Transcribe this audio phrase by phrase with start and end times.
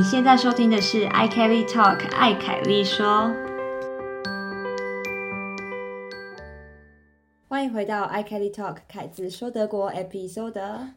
[0.00, 3.30] 你现在收听的是 i Kelly Talk，艾凯丽说。
[7.46, 10.88] 欢迎回到 i Kelly Talk，凯子说德国 Episode。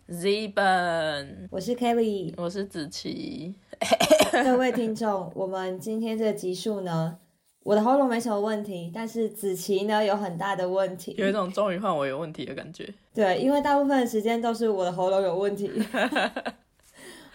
[0.55, 3.55] 本，我是 Kelly，我是子琪。
[4.31, 7.17] 各位听众，我们今天这个集数呢，
[7.65, 11.13] 我的喉咙没什么问题，但是子琪呢有很大的问题。
[11.17, 12.87] 有一种终于换我有问题的感觉。
[13.13, 15.69] 对，因为大部分的时间都是我的喉咙有问题。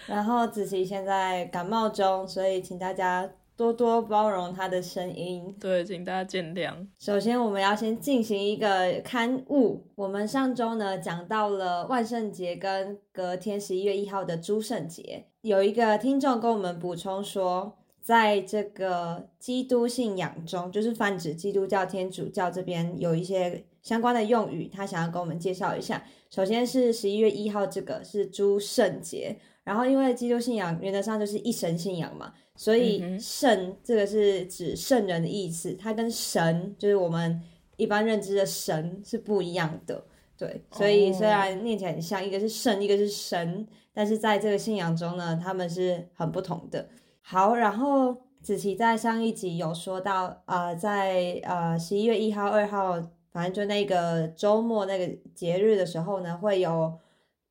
[0.09, 5.55] 然后子琪现在感冒中，所以请大家多多包容她的声音。
[5.61, 6.73] 对，请大家见谅。
[6.99, 9.85] 首先，我们要先进行一个刊物。
[9.95, 26.03] 我们上周呢讲到了万圣节跟隔天十一月一号的诸圣节，有一个听众跟我们补充说，在这个基督信仰中，就是泛指基督教、天主教这边有一些相关的用语，他想要跟我们介绍一下。
[26.31, 29.37] 首先是十一月一号，这个是诸圣节。
[29.69, 37.39] 然后，因为基督信仰原则上就是一神信仰嘛，所以圣这个是指圣人的意思，它跟神就是我们
[37.77, 40.03] 一般认知的神是不一样的。
[40.39, 46.89] 对，所以哦虽然念起来很像，一个是圣，一个是神，但是在这个信仰中呢，他们是很不同的。
[47.21, 52.99] 好，然后子琪在上一集有说到，呃，在呃十一月一号、二号，
[53.31, 56.99] 反正就那个周末那个节日的时候呢，会有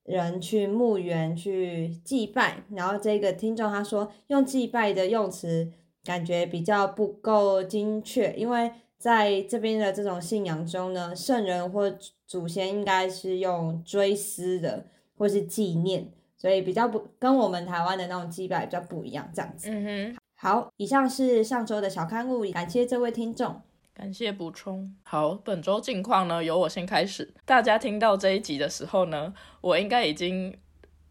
[0.08, 2.64] 人去墓园去祭拜。
[2.72, 5.72] 然后这个听众他说，用祭拜的用词
[6.04, 11.94] 感觉比较不够精确，因为在这边的这种信仰中呢，圣人或
[12.26, 16.10] 祖先应该是用追思的，或是纪念。
[16.40, 19.70] 所以比较不跟我们台湾的那种祭拜比较不一样，这样子。
[19.72, 23.60] 嗯哼，好，以上是上周的小刊物，感谢这位听众。
[23.98, 24.94] 感谢补充。
[25.02, 27.34] 好，本周近况呢，由我先开始。
[27.46, 30.56] 大家听到这一集的时候呢，我应该已经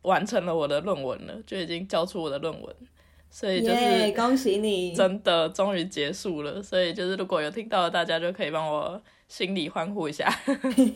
[0.03, 2.77] 完成了我的论文了，就已经交出我的论文，
[3.29, 4.95] 所以就耶是恭喜你！
[4.95, 6.63] 真的终于结束了。
[6.63, 10.33] 所以就是如果有听到的，大家就可以帮我心里欢呼一下。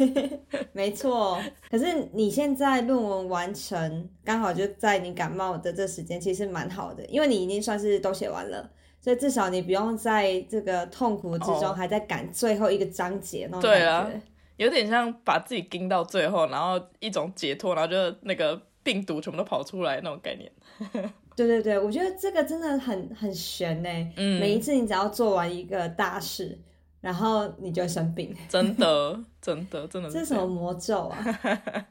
[0.70, 1.42] 没错。
[1.68, 8.70] 可是你现在论文完成，刚好就在你感冒的这时间，其实蛮好的，因为你已经算是都写完了。
[9.00, 14.22] 所以至少你不用在这个痛苦之中哦还在赶最后一个章节那种对啊感觉。
[14.56, 20.52] 有点像把自己盯到最后，然后一种解脱，然后就那个病毒全部都跑出来那种概念。
[21.34, 23.88] 对对对，我觉得这个真的很很悬呢。
[24.16, 26.58] 嗯每一次你只要做完一个大事，
[27.00, 30.18] 然后你就会生病，真的， 真的，真的这。
[30.18, 31.86] 是什么魔咒啊？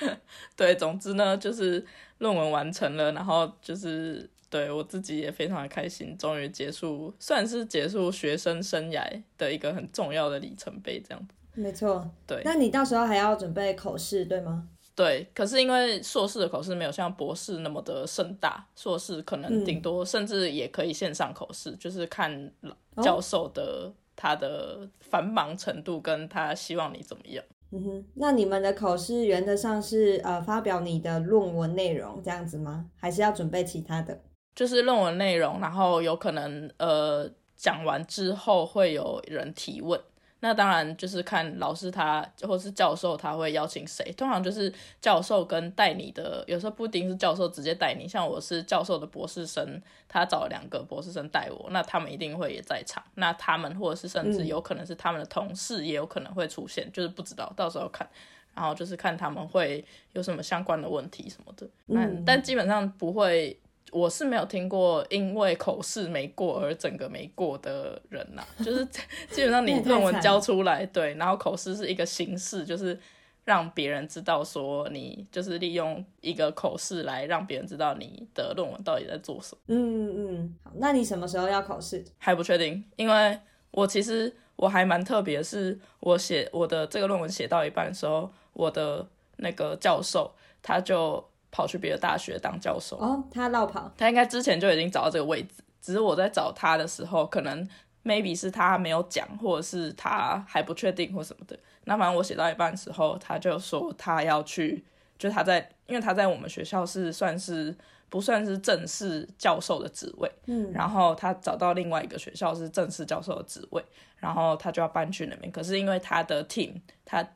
[0.56, 1.84] 对，总之呢，就是
[2.18, 9.02] 论文完成了，然后就是对我自己也非常的开心，终于结束，算是结束学生生涯
[9.38, 11.34] 的一个很重要的里程碑，这样子。
[11.54, 12.06] 没错。
[12.26, 14.68] 对那你到时候还要准备口试，对吗？
[14.94, 27.42] 对，可是因为硕士的口试没有像博士那么的盛大，硕士可能顶多甚至也可以线上口试，就是看哦教授的、他的繁忙程度跟他希望你怎么样。
[27.70, 32.90] 嗯哼，那你们的口试原则上是呃发表你的论文内容这样子吗？
[32.96, 34.20] 还是要准备其他的？
[34.54, 39.98] 就是论文内容，然后有可能呃讲完之后会有人提问，
[40.40, 54.46] 那当然就是看老师他或是教授他会邀请谁，通常就是教授跟带你的，有时候不一定是教授直接带你，像我是教授的博士生，他找了两个博士生带我，那他们一定会也在场，那他们或者是甚至嗯。
[54.46, 58.08] 有可能是他们的同事也有可能会出现，就是不知道，到时候看。
[58.54, 59.82] 然后就是看他们会
[60.12, 62.22] 有什么相关的问题什么的，嗯。
[62.22, 63.58] 但基本上不会
[63.92, 68.84] 我是没有听过因为口试没过而整个没过的人呐、 就是
[69.30, 72.98] 基本上你论文交出来，对，然后口试是一个形式，就是
[73.44, 82.02] 让别人知道说你就是利用一个口试来让别人知道你的论文到底在做什么，嗯嗯，好，那你什么时候要考试？
[82.18, 83.38] 还不确定，因为
[83.72, 89.06] 我其实我还蛮特别，是我写我的这个论文写到一半的时候，我的
[89.36, 90.32] 那个教授
[90.62, 91.22] 他就
[91.52, 93.92] 跑去别的大学当教授，哦，他绕跑。
[93.96, 97.68] 他应该之前就已经找到这个位置，只是我在找他的时候，可能
[98.02, 101.56] maybe 是他没有讲，或者是他还不确定或什么的。
[101.84, 104.82] 那反正我写到一半的时候，他就说他要去，
[105.18, 107.76] 就他在，因为他在我们学校是算是
[108.08, 113.84] 不算是正式教授的职位，嗯，然后他找到另外一个学校是正式教授的职位，
[114.16, 115.52] 然后他就要搬去那边。
[115.52, 117.26] 可是因为他的 team，他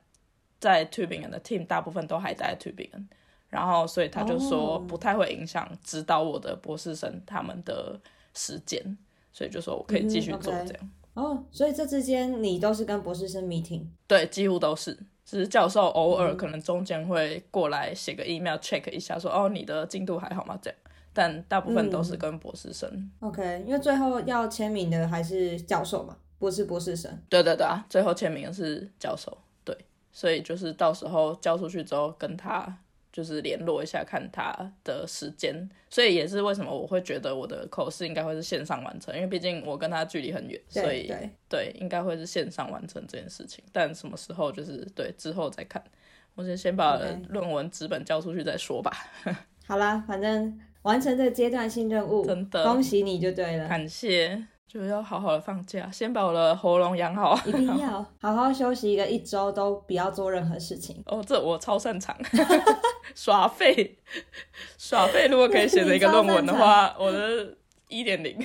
[0.59, 3.07] 在 Tübingen 的 team 大部分都还待在 Tübingen，
[3.57, 7.99] 然后所以他就说哦不太会影响指导我的博士生他们的
[8.35, 8.99] 时间，
[9.33, 10.91] 所以就说我可以继续做这样。
[11.15, 13.87] 哦，所以这之间你都是跟博士生 meeting。
[14.07, 14.95] 对，几乎都是，
[15.25, 20.59] 只是教授偶尔嗯可能中间会过来写个 email check 一下说，哦，你的进度还好吗？
[20.61, 20.79] 这样，
[21.15, 23.11] 但大部分都是跟博士生。
[23.21, 27.11] OK，因为最后要签名的还是教授嘛，不是博士生。
[27.31, 29.75] 对对对啊，最后签名的是教授，对，
[30.13, 32.77] 所以就是到时候交出去之后跟他
[33.17, 34.55] 就是联络一下，看他
[34.85, 41.31] 的时间，所以也是为什么我会觉得我的口试应该会是线上完成，因为毕竟我跟他距离很远，所以对。
[41.49, 45.83] 对，应该会是线上完成这件事情，但什么时候就是对之后再看，
[46.35, 48.93] 我先先把论文纸本交出去再说吧。
[49.67, 54.47] 好啦，反正完成这个阶段性任务，真的恭喜你就对了，感谢，
[54.77, 57.35] 就要好好的放假，先把我的喉咙养好。
[57.47, 61.03] 一定要 好好休息一个一周，都不要做任何事情。
[61.07, 62.15] 哦，这我超擅长，
[63.15, 63.97] 耍废，
[64.77, 65.29] 耍废。
[65.29, 67.57] 如果可以写成一个论文的话， 我的
[67.89, 68.37] 一点零。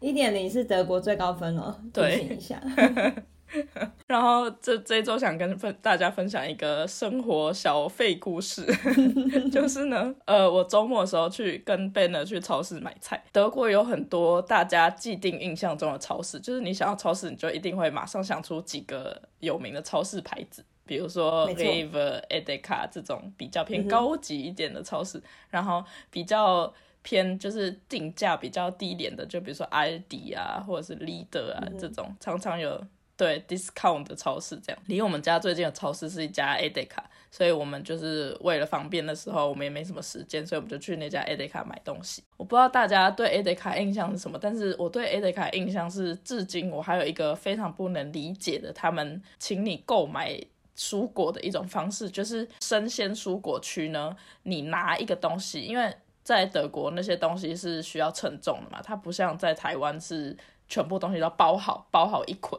[0.00, 2.60] 一点零是德国最高分哦，对提醒一下。
[4.06, 8.66] 然后这这一周想跟分大家分享一个生活小费故事，
[9.50, 13.22] 就是呢，呃，我周末的时候去跟 Banner 去超市买菜。
[13.32, 20.64] 德国有很多大家既定印象中的超市，就是你想要超市，你就一定会马上想出几个有名的超市牌子。
[20.84, 26.70] 比如说没错 Rewe、Edeka 这种比较偏高级一点的超市，然后比较
[27.02, 32.84] 偏就是定价比较低廉的，就比如说 Aldi 啊，或者是 Leader 啊、这种，常常有
[33.22, 34.82] 对 discount 的超市这样。
[34.86, 42.24] 离我们家最近的超市是一家 Adeka，所以我们就是为了方便的时候，我们也没什么时间，所以我们就去那家 Adeka 买东西。
[42.36, 50.40] 我不知道大家对 Adeka 印象是什么，但是我对 Adeka 印象是，至今我还有一个非常不能理解的，他们请你购买。
[50.74, 60.34] 蔬果的一种方式，就是生鲜蔬果区呢，你拿一个东西，因为在德国那些东西是需要称重的嘛，它不像在台湾是
[60.66, 62.58] 全部东西都包好，包好一捆。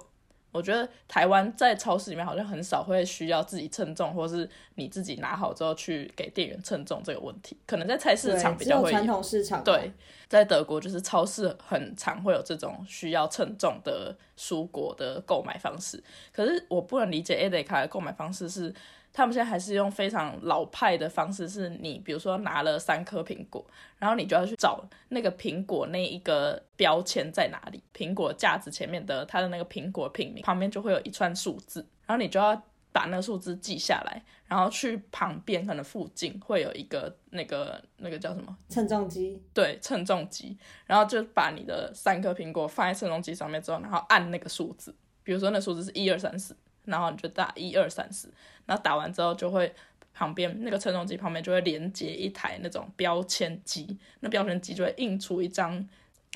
[0.53, 9.03] 我觉得台湾在超市里面好像很少会需要自己称重，或是你自己拿好之后去给店员称重这个问题，可能在菜市场比较会有。
[9.05, 9.63] 统市场。
[9.63, 9.91] 对，，
[10.29, 16.01] 在德国就是超市很常会有这种需要称重的蔬果的购买方式。
[16.31, 18.73] 可是我不能理解 Edeka 的购买方式是，
[19.13, 23.63] 他们现在还是用非常老派的方式，是你比如说拿了三颗苹果，
[23.99, 32.59] 然后你就要去找那个苹果那一个标签在哪里，苹果架子前面的它的那个苹果品名旁边就会有一串数字，然后你就要
[32.91, 38.55] 把那个数字记下来，然后去旁边可能附近会有一个那个那个叫什么？
[38.69, 39.41] 称重机。
[39.53, 46.55] 对称重机，然后就把你的三颗苹果放在称重机上面之后，然后按那个数字，比如说那数字是一二三四，
[46.85, 48.31] 然后你就打一二三四，
[48.65, 49.73] 然后打完之后就会
[50.13, 55.87] 旁边那个称重机旁边就会连接一台那种标签机，那标签机就会印出一张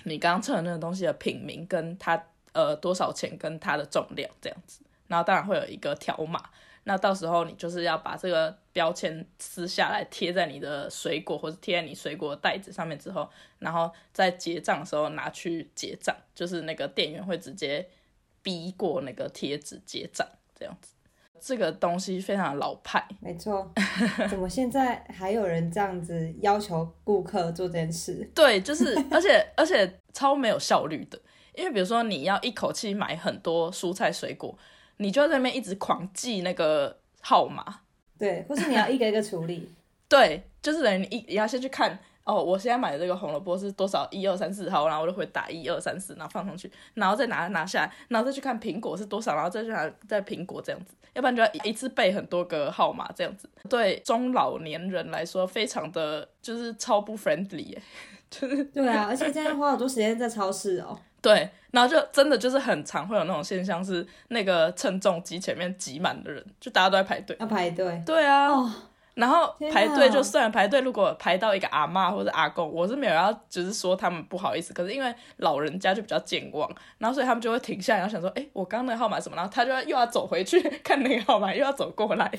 [0.04, 2.22] 你刚刚称的那个东西的品名跟它
[2.54, 6.44] 呃多少钱跟它的重量这样子，然后当然会有一个条码。
[6.86, 13.30] 那到时候你就是要把这个标签撕下来贴在你的水果或者贴在你水果袋子上面之后，
[13.60, 17.86] 然后在结账的时候拿去结账，就是那个店员会直接
[18.48, 20.26] 逼过那个贴纸结账
[20.58, 20.94] 这样子。
[21.42, 23.70] 这个东西非常老派，没错，
[24.30, 28.28] 怎么现在还有人这样子要求顾客做这件事？
[28.34, 31.20] 对，就是而且 而且超没有效率的，
[31.54, 34.58] 因为比如说你要一口气买很多蔬菜水果，
[34.98, 37.82] 你就在那边一直狂记那个号码，
[38.18, 39.70] 对，或是你要一个一个处理。
[40.10, 57.78] 对，就是等于你一你要先去看哦，我现在买的这个红萝卜是多少一二三四号，然后我就会打一二三四，然后放上去，然后再拿拿下来，然后再去看苹果是多少，然后再去拿再苹果这样子，要不然就要一次背很多个号码这样子，对中老年人来说非常的就是超不 friendly
[58.30, 61.00] 对啊，而且现在花好多时间在超市哦。
[61.20, 67.36] 对，然后就真的就是很常会有那种现象是那个称重机前面挤满的人，就大家都在排队。
[67.40, 68.02] 要排队。
[68.06, 68.72] 对啊，哦，
[69.18, 76.70] 然后排队就算了，排队如果排到一个阿嬷或者阿公，我是没有要只是说他们不好意思，可是因为老人家就比较健忘，
[77.00, 79.36] 然后所以他们就会停下来，然后想说，哎，我刚刚那个号码什么？
[79.36, 82.32] 然后他就要又要走回去看那个号码，又要走过来，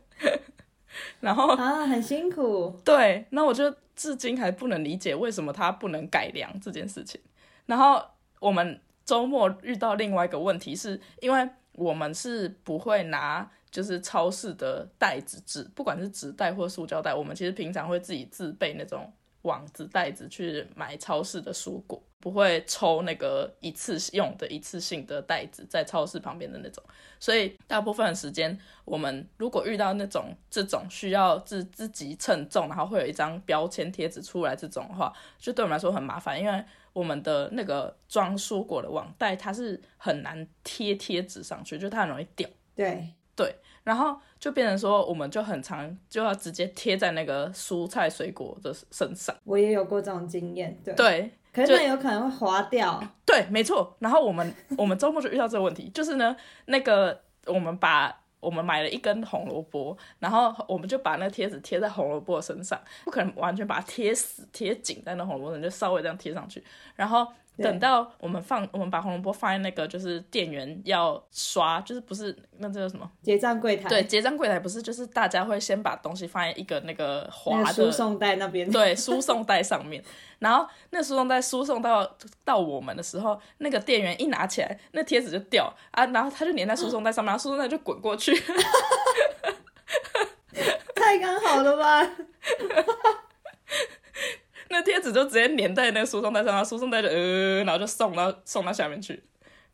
[1.20, 2.74] 然后啊，很辛苦。
[2.82, 7.20] 对，那我就至今还不能理解为什么他不能改良这件事情。
[7.66, 8.02] 然后
[8.40, 19.12] 我们周末遇到另外一个问题是，因为我们是不会拿就是超市的袋子纸，不管是纸袋或塑胶袋，我们其实平常会自己自备那种
[19.42, 26.84] 网子袋子去买超市的蔬果，不会抽那个一次用的一次性的袋子在超市旁边的那种。
[27.18, 42.48] 所以大部分的时间，我们如果遇到那种这种需要自自己称重，然后会有一张标签贴纸出来这种的话，就对我们来说很麻烦，因为我们的那个装蔬果的网袋它是很难贴贴纸上去，就它很容易掉。
[42.76, 49.34] 对，对，然后就变成说，我们就很常就要直接贴在那个蔬菜水果的身上。
[49.44, 50.94] 我也有过这种经验，对。
[50.94, 53.02] 对，可是那有可能会滑掉。
[53.26, 53.96] 对，没错。
[53.98, 56.36] 然后我们我们周末就遇到这个问题，就是呢，
[56.66, 66.62] 那个我们把我们买了一根红萝卜，然后我们就把那个贴纸贴在红萝卜身上，不可能完全把它贴死贴紧在那红萝卜上，就稍微这样贴上去，
[66.94, 67.26] 然后。
[67.58, 73.88] 等到我们放，我们把红萝卜放在那个就是店员要刷，就是不是那这叫什么结账柜台？
[73.88, 80.02] 对，结账柜台不是就是大家会先把东西放在一个那个滑的输送带那边，对，输送带上面。
[80.40, 88.34] 然后那输送带输送到到我们的时候，那个店员一拿起来，那贴纸就掉啊，然后他就粘在输送带上面，然后输送带就滚过去，
[90.94, 92.10] 太刚好了吧？
[95.12, 99.22] 就直接粘在那个输送带上，然后输送带就呃，然后就送到送到下面去，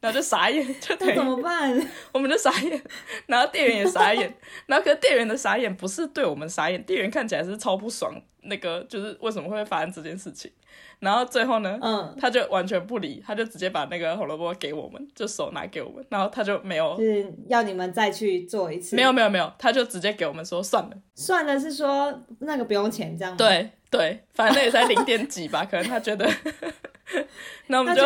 [0.01, 1.81] 然后就傻眼， 就那怎么办？
[2.13, 2.83] 我们就傻眼，
[3.27, 4.35] 然后店员也傻眼，
[4.67, 10.51] 然后可是店员的傻眼不是对我们傻眼，店员看起来是超不爽，那个就是为什么会发生这件事情。
[11.01, 18.95] 然后最后呢，嗯，他就完全不理，他就直接把那个红萝卜给我们，就手拿给我们，然后他就没有，是要你们再去做一次。
[18.95, 23.39] 没有没有没有，他就直接给我们说算了，算了是说那个不用钱这样吗？
[23.39, 26.31] 对对，反正也才零点几吧，可能他觉得。
[27.69, 28.03] 那我们就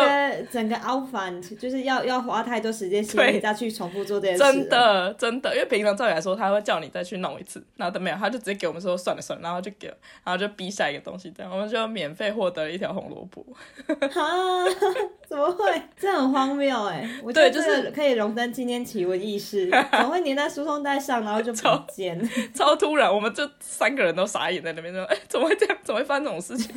[0.51, 4.43] 整个 out fun 就是要要花太多时间心力再去重复做这件事。
[4.43, 9.87] 真的真的，因为平常照理来说他会叫你再去弄一次，然后都没有，他就直接给我们说算了算了，然后就给，
[10.23, 13.45] 然后就逼下一个东西，这样我们就免费获得一条红萝卜。
[13.87, 14.63] 啊？
[15.27, 15.81] 怎么会？
[15.99, 17.09] 这很荒谬哎！
[17.23, 22.29] 我觉得就是可以荣登今天奇闻异事，怎么会粘在输送带上，然后就不见？
[22.53, 25.77] 超突然，我们就三个人都傻眼在那边说，哎，怎么会这样？
[25.83, 26.73] 怎么会发生这种事情？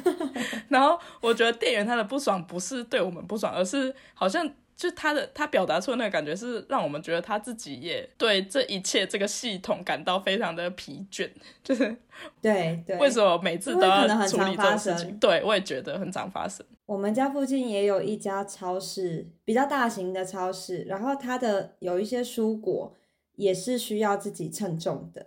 [0.69, 11.29] 然后我觉得店员他的不爽不是对我们不爽，而是好像就他的他表达出的那个感觉是让我们觉得他自己也对这一切这个系统感到非常的疲倦，
[11.65, 11.97] 就是
[12.41, 15.19] 对对，为什么每次都要处理这种事情？
[15.19, 16.65] 对，我也觉得很常发生。
[16.87, 22.95] 我们家附近也有一家超市，比较大型的超市，然后它的有一些蔬果
[23.35, 25.27] 也是需要自己称重的。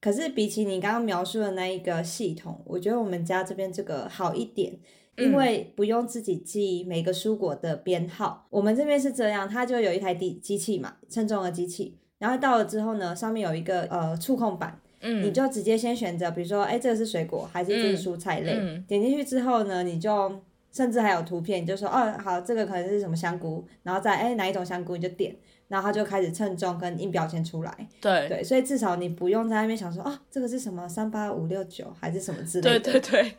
[0.00, 4.78] 可是比起你刚刚描述的那一个系统，我觉得我们家这边这个好一点。
[5.18, 18.54] 因为不用自己记每个蔬果的编号，我们这边是这样，它就有一台机机器嘛，称重的机器，然后到了之后呢，上面有一个呃触控板，嗯，你就直接先选择，比如说，哎，这个是水果还是这是蔬菜类，
[18.86, 20.40] 点进去之后呢，你就
[20.72, 25.34] 甚至还有图片，你就说，哦，好，这个可能是什么香菇，然后再哎哪一种香菇你就点。
[25.68, 32.80] 然后他就开始称重跟印标签出来，对对，所以至少你不用在那边想说啊，这个是什么三八五六九还是什么之类的。
[32.80, 33.36] 对对 对，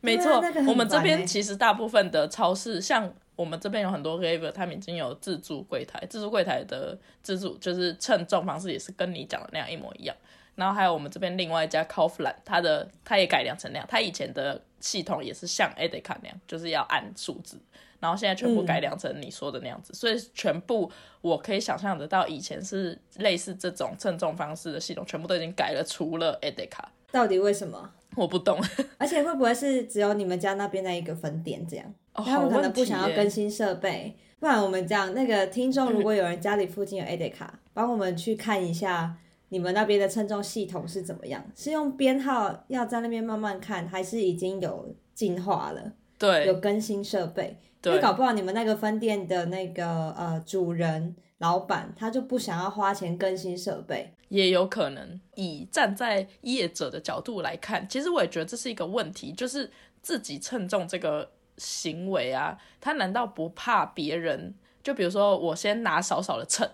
[0.00, 0.42] 没错。
[0.68, 10.14] 我们这边其实大部分的超市，像我们这边有很多 Raver，他们已经有自助柜台，自助柜台的自助就是称重方式也是跟你讲的那样一模一样。
[10.56, 17.56] 然后还有我们这边另外一家 Kaufland，它的它也改良成那样，它以前的系统也是像 Edeka 那样，就是要按数字。
[18.00, 20.90] 然后现在全部改良成你说的那样子，所以全部
[21.20, 26.82] 我可以想象得到，以前是类似这种称重方式的系统，全部都已经改了，除了 Edeka。
[27.12, 27.92] 到底为什么？
[28.16, 28.58] 我不懂。
[28.98, 31.94] 而且会不会是只有你们家那边那一个分店这样？
[32.14, 39.16] 他们可能不想要更新设备，不然我们这样，那个听众如果有人家里附近有 Edeka，帮我们去看一下
[39.50, 41.44] 你们那边的称重系统是怎么样？
[41.54, 45.92] 是用编号要在那边慢慢看，还是已经有进化了？
[46.18, 47.56] 对，有更新设备。
[47.82, 59.70] 因为搞不好你们那个分店的那个呃主人老板他就不想要花钱更新设备，也有可能以站在业者的角度来看，其实我也觉得这是一个问题，就是
[60.02, 64.54] 自己称重这个行为啊，他难道不怕别人？
[64.82, 66.68] 就比如说我先拿少少的秤，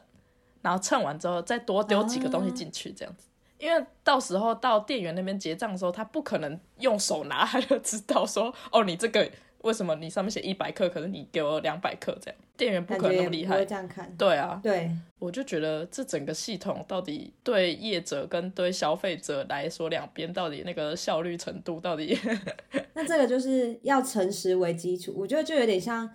[0.62, 9.30] 然后称完之后再多丢几个东西进去这样子，因为到时候到店员那边结账的时候，他不可能用手拿他就知道说哦你这个。
[9.66, 12.40] 为什么你上面写一百克，可是你给我两百克这样？
[12.56, 13.64] 店员不可能那么厉害。
[13.64, 14.14] 这样看。
[14.16, 14.60] 对啊。
[14.62, 14.88] 对。
[15.18, 22.16] 我就觉得这整个系统到底对业者跟对消费者来说，两边到底那个效率程度到底？
[22.94, 26.08] 那这个就是要诚实为基础，我觉得就有点像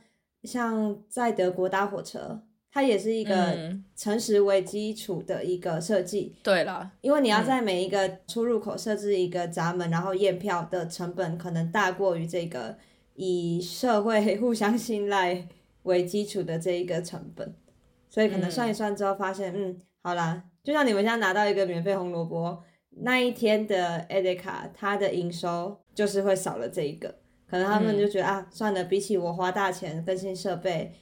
[0.43, 2.41] 像在德国搭火车，
[2.71, 6.35] 它也是一个诚实为基础的一个设计。
[6.41, 12.77] 对啦，因为你要在每一个出入口设置一个闸门，然后验票的成本可能大过于这个。
[13.15, 15.47] 以社会 互相信赖
[15.83, 17.53] 为基础的这一个成本，
[18.09, 27.15] 所以可能算一算之后发现，嗯，好啦，就像你们现在拿到一个免费红萝卜，那一天的 Edeka 它的营收就是会少了这一个，
[27.47, 30.93] 可能他们就觉得啊，算了，比起我花大钱更新设备，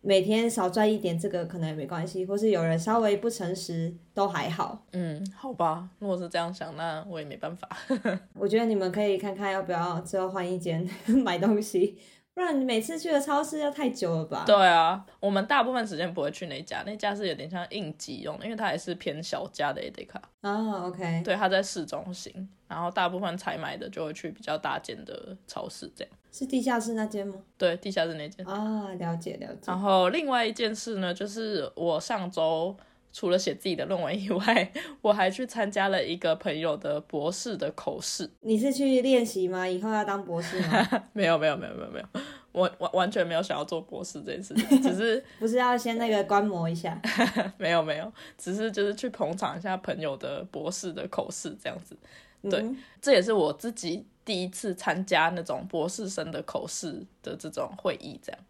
[0.00, 4.86] 每天少赚一点，这个可能也没关系，或是有人稍微不诚实都还好。
[4.92, 7.68] 嗯，好吧，如果是这样想，那我也没办法。
[8.34, 10.88] 我觉得你们可以看看要不要之后换一间
[11.24, 11.98] 买东西，
[12.38, 14.44] 不然你每次去的超市要太久了吧？
[14.46, 20.22] 对啊，我们大部分时间不会去那家，那家是有点像应急用的，因为它也是偏小家的 AD 卡。
[20.42, 26.14] 啊，OK，对，它在市中心，然后大部分采买的就会去比较大间的超市，这样。
[26.30, 27.34] 是地下室那间吗？
[27.56, 28.46] 对，地下室那间。
[28.46, 29.62] 啊，了解了解。
[29.66, 32.76] 然后另外一件事呢，就是我上周
[33.12, 38.30] 除了写自己的论文以外，我还去参加了一个朋友的博士的口试。
[38.40, 39.66] 你是去练习吗？
[39.66, 40.86] 以后要当博士吗？
[41.12, 42.06] 没有没有没有没有没有，
[42.52, 47.00] 我完完全没有想要做博士这件事情，只是 不是要先那个观摩一下？
[47.58, 51.96] 没有没有，只是就是去捧场一下朋友的博士的口试这样子。
[52.42, 52.64] 对，
[53.02, 58.40] 这也是我自己第一次参加那种博士生的口试的这种会议，这样。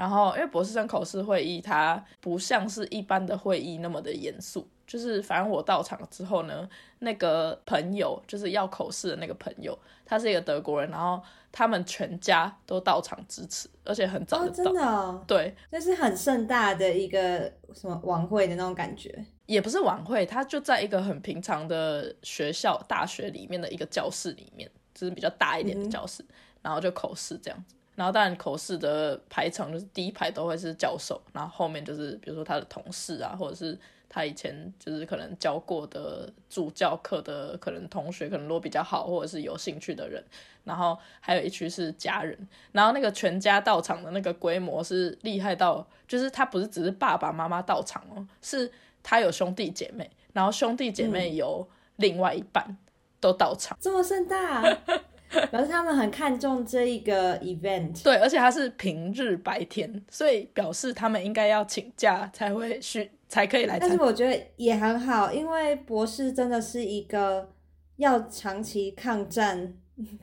[0.00, 4.66] 然后，因为博士生口试会议，它不像是一般的会议那么的严肃。
[4.86, 6.66] 就是反正我到场之后呢，
[7.00, 14.72] 那个朋友就是要口试的那个朋友，他是一个德国人，然后他们全家都到场支持，而且很早就到。
[14.72, 15.24] 真的？
[15.26, 19.22] 对，那是很盛大的一个什么晚会的那种感觉。
[19.44, 26.24] 也不是晚会，他就在一个很平常的学校、大学里面的一个教室里面，就是比较大一点的教室，
[26.62, 27.74] 然后就口试这样子。
[28.00, 33.78] 然后当然口试的排场就是第一排都会是教授，然后后面就是比如说他的同事啊，或者是
[34.08, 40.24] 他以前就是可能教过的助教课的可能同学，可能都比较好或者是有兴趣的人。
[40.64, 48.72] 然后还有一区是家人，然后那个全家到场的那个规模是厉害到，就是他不是只是爸爸妈妈到场哦，是。
[49.02, 51.66] 他有兄弟姐妹，然后兄弟姐妹有
[51.96, 52.76] 另外一半
[53.18, 54.62] 都到场，这么盛大，
[55.50, 58.02] 表示他们很看重这一个 event。
[58.02, 63.78] 对，而且它是平日白天，所以表示他们应该要请假才会去，才可以来。
[63.78, 67.48] 但是我觉得也很好，因为博士真的是一个
[67.96, 69.74] 要长期抗战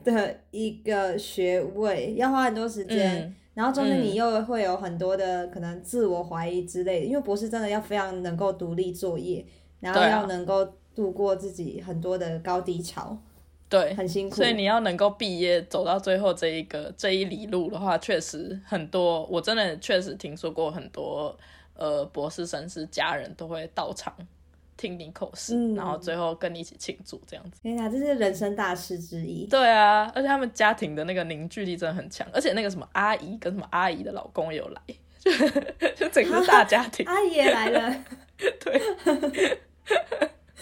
[0.04, 3.34] 的一个学位，要花很多时间。
[3.54, 9.44] 然后中间你又会有很多的可能自我怀疑之类的，因为博士真的要非常能够独立作业，
[9.80, 13.18] 然后要能够度过自己很多的高低潮，
[13.68, 14.36] 对，很辛苦。
[14.36, 21.36] 所以你要能够毕业走到最后这一个这一里路的话，确实很多，我真的确实听说过很多，
[21.74, 24.14] 呃，博士生是家人都会到场。
[24.78, 27.60] 听你口试，然后最后跟你一起庆祝这样子。
[27.62, 29.44] 天哪，这是人生大事之一。
[29.46, 34.80] 对啊，而且他们家庭的那个凝聚力真的很强，而且那个什么阿姨跟什么阿姨的老公也有来，
[35.18, 35.32] 就
[36.06, 37.04] 就整个大家庭。
[37.06, 38.04] 阿姨也来了。
[38.38, 39.58] 对。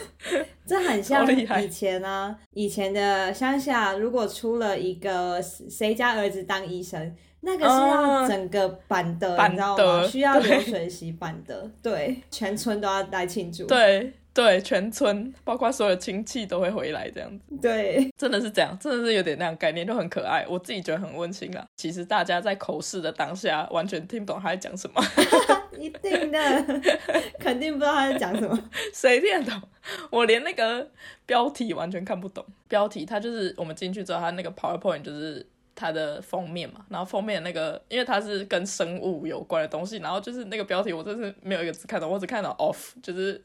[0.67, 1.27] 这很像
[1.63, 7.15] 以前啊，以前的乡下，如果出了一个谁家儿子当医生。
[7.43, 10.05] 那个是要整个板的，你知道吗？
[10.05, 13.67] 需要流水席板的，对，全村都要来庆祝。
[13.67, 17.57] 对对，全村包括所有亲戚都会回来这样子。
[17.61, 20.47] 对，真的是这样，真的是有点那样概念，就很可爱。
[20.47, 21.67] 我自己觉得很温馨啦。
[21.77, 25.03] 其实大家在口试的当下，完全听不懂他在讲什么。
[25.81, 26.83] 一定的，
[27.41, 28.71] 肯定不知道他在讲什么。
[28.93, 29.63] 谁听得懂？
[30.11, 30.87] 我连那个
[31.25, 32.45] 标题完全看不懂。
[32.69, 35.47] 标题它就是我们进去之后，它那个 PowerPoint 就是。
[35.79, 43.39] 它的封面嘛，然后封面那个，因为它是跟生物有关的东西，然后就是那个标题，我真是没有一个字看懂，我只看到 off，就是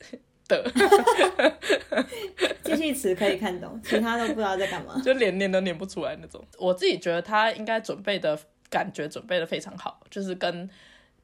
[0.51, 0.71] 的，
[2.63, 6.43] 继续词可以看懂，其他都不知道在干嘛， 就连念都念不出来那种。
[6.59, 8.37] 我自己觉得他应该准备的
[8.69, 10.69] 感觉准备的非常好，就是跟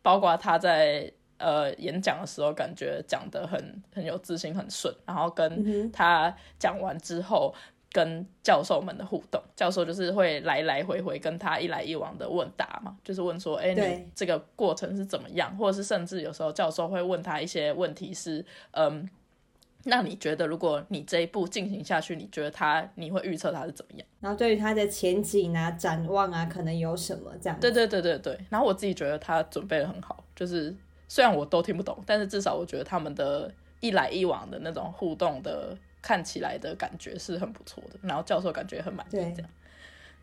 [0.01, 7.53] 包括他在呃演讲的时候，感觉讲的很很有自信，很顺，然后跟他讲完之后。
[7.97, 15.57] 跟教授们的互动，教授就是会来来回回跟他一来一往的问答嘛，就是问说，哎，你这个过程是怎么样？
[15.57, 19.09] 或者是甚至有时候教授会问他一些问题，是，嗯，
[19.85, 24.07] 那你觉得如果你这一步进行下去，你觉得他你会预测他是怎么样？
[24.19, 27.59] 然后对于他的前景啊、展望啊，可能有什么这样？
[27.59, 28.39] 对对对对对。
[28.51, 30.71] 然后我自己觉得他准备的很好，就是
[31.07, 35.75] 虽然我都听不懂，但是至少我觉得他们的一来一往的那种互动的。
[36.07, 39.49] 看起来的感觉是很不错的，然后教授感觉很满意，这样，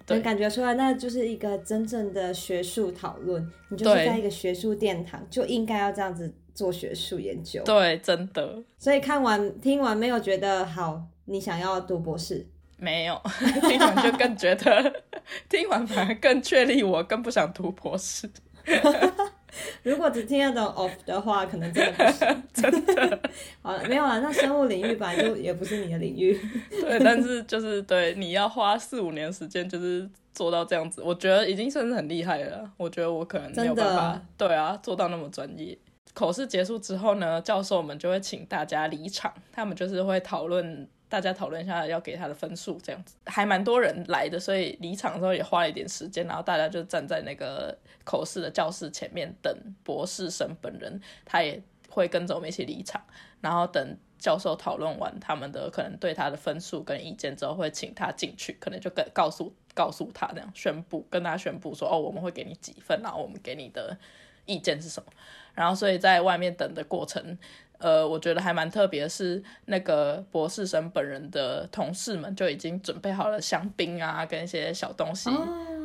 [0.06, 3.46] 能感觉出来，那就是一个真正的学术讨论。
[3.68, 7.62] 你就是在一个学术殿堂，就应该要这样子做学术研究。
[7.64, 8.62] 对，真的。
[8.78, 11.02] 所以看完听完没有觉得好？
[11.26, 12.46] 你想要读博士？
[12.78, 13.20] 没有，
[13.68, 15.02] 听完就更觉得，
[15.50, 18.30] 听完反而更确立我更不想读博士。
[19.82, 22.42] 如果只听得懂 off 的话，可能真的 不行。
[22.52, 23.20] 真的。
[23.62, 26.38] 好了，没有啊，那生物领域本来就也不是你的领域。
[26.70, 32.70] 对，但是就是对你要花四五年时间，就是做到这样子，我觉得已经算是很厉害了。
[32.76, 35.76] 我觉得我可能没有办法，对啊，做到那么专业。
[36.12, 53.00] 口试结束之后呢，教授们就会请大家离场，他们就是会讨论，大家讨论一下要给他的分数，这样子还蛮多人来的，所以离场的时候也花了一点时间，然后大家就站在那个口试的教室前面等博士生本人，他也会跟着我们一起离场，
[53.40, 63.96] 然后等教授讨论完他们的可能对他的分数跟意见之后，会请他进去，可能就跟告诉告诉他那样宣布，跟他宣布说哦，我们会给你几分，然后我们给你的
[64.46, 65.12] 意见是什么。
[65.54, 67.38] 然后所以在外面等的过程，
[67.84, 75.28] 呃，我觉得还蛮特别，是那个博士生本人的同事们就已经准备好了香槟啊，跟一些小东西。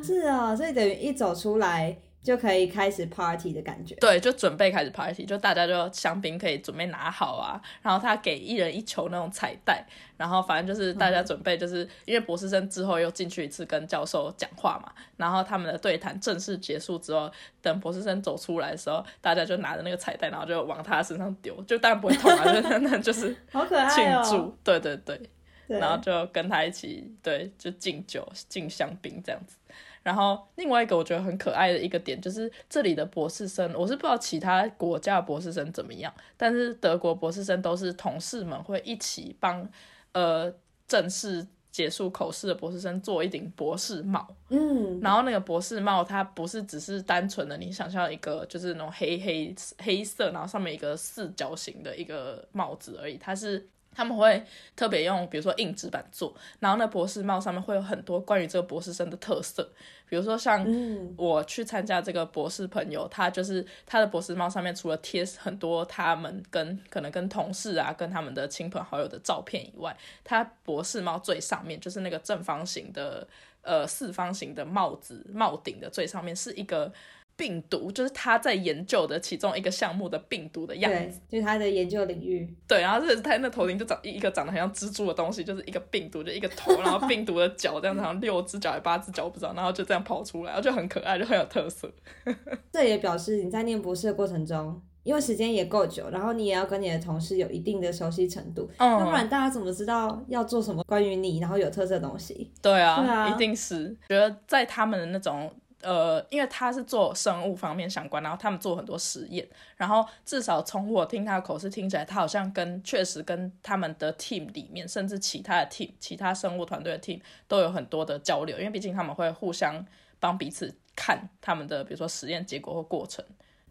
[0.02, 3.96] 是啊，所以等于一走出来就可以开始 party 的感觉。
[3.96, 9.86] 对，就准备开始 party，就大家就香槟可以准备拿好啊，然后他给一人一球那种彩带，
[10.18, 24.22] 然后反正就是大家准备，就是因为博士生之后又进去一次跟教授讲话嘛，然后他们的对谈正式结束之后，等博士生走出来的时候，大家就拿着那个彩带，然后就往他身上丢，就当然不会痛啊， 就那就是好可爱庆哦。
[24.30, 25.20] 祝，对对对。
[25.68, 29.56] 对，然后就跟他一起对，就敬酒、敬香槟这样子。
[30.04, 39.68] 然后另外一个我觉得很可爱的一个点就是这里的博士生，我是不知道其他国家的博士生怎么样，但是德国博士生都是同事们会一起帮
[40.14, 40.54] 呃
[40.88, 44.28] 正式结束口试的博士生做一顶博士帽。
[44.50, 54.44] 嗯，然后那个博士帽，它不是只是单纯的你想象一个就是那种黑黑黑色，然后上面一个四角形的一个帽子而已，它是他们会
[54.76, 59.70] 特别用比如说硬纸板做，然后那博士帽上面会有很多关于这个博士生的特色，
[60.08, 61.14] 比如说像嗯。
[61.18, 73.28] 我去参加这个博士朋友，他就是他的博士帽上面除了贴很多他们跟可能跟同事啊、跟他们的亲朋好友的照片以外，他博士帽最上面就是那个正方形的
[73.62, 76.92] 呃四方形的帽子帽顶的最上面是一个
[77.40, 82.54] 病毒，就是他在研究的其中一个项目的病毒的样子。，就是他的研究领域。
[82.68, 91.90] 对，然后这他那头顶就长一个长得很像蜘蛛的东西，就是一个病毒，就一个头，然后病毒的脚这样子，好像六只脚还八只脚我不知道，然后就这样跑出来，然后就很可爱，就很有特色。
[92.74, 102.52] 这也表示你在念博士的过程中，因为时间也够久，然后你也要跟你的同事有一定的熟悉程度，要不嗯，然大家怎么知道要做什么关于你然后有特色的东西？
[102.62, 105.50] 对啊，对啊一定是觉得在他们的那种。
[105.82, 119.86] 呃，因为他是做生物方面相关，然后他们做很多实验，然后至少从我听他的口是听起来，他好像跟确实跟他们的 team 里面，甚至其他的 team、其他生物团队的 team 都有很多的交流，因为毕竟他们会互相
[120.20, 123.24] 帮彼此看他们的，比如说实验结果或过程，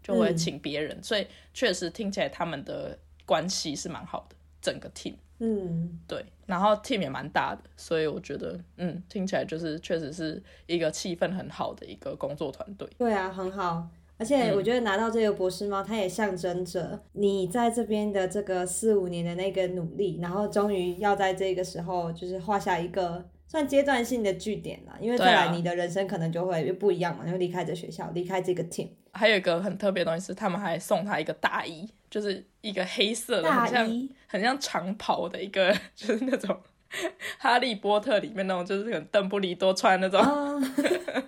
[0.02, 0.36] 就会嗯。
[0.36, 5.14] 请别人，所以确实听起来他们的关系是蛮好的，整个 team。
[5.40, 12.88] 嗯，对，然后 team 也蛮大的，所以我觉得，嗯，听起来就是确实是一个气氛很好的一个工作团队。
[12.98, 13.88] 对啊，很好。
[14.20, 24.98] 而且我觉得拿到这个博士帽，它也象征着你在这边的这个四五年的那个努力，然后终于要在这个时候就是画下一个算阶段性的据点啦。
[25.00, 28.88] 因为再来你的人生可能就会不一样嘛，你会离开这学校，离开这个 team。
[29.18, 36.58] 还有一个很特别的东西是，他们还送他一个大衣，就是一个黑色的，大很像，很像长袍的一个， 就是那种
[37.38, 40.20] 哈利波特里面那种，就是很邓布利多穿那种。
[40.20, 40.54] 啊，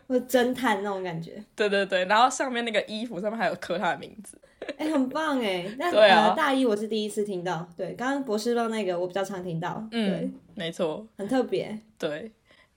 [0.06, 4.38] 我侦探那种感觉， 对对对，然后上面那个衣服上面还有刻他的名字。
[4.76, 5.66] 哎、很棒哎。
[5.78, 11.06] 那对啊呃，大衣我是第一次听到，对，刚刚博士帽那个我比较常听到，对嗯，，没错。
[11.16, 11.76] 很特别。
[11.98, 12.30] 对，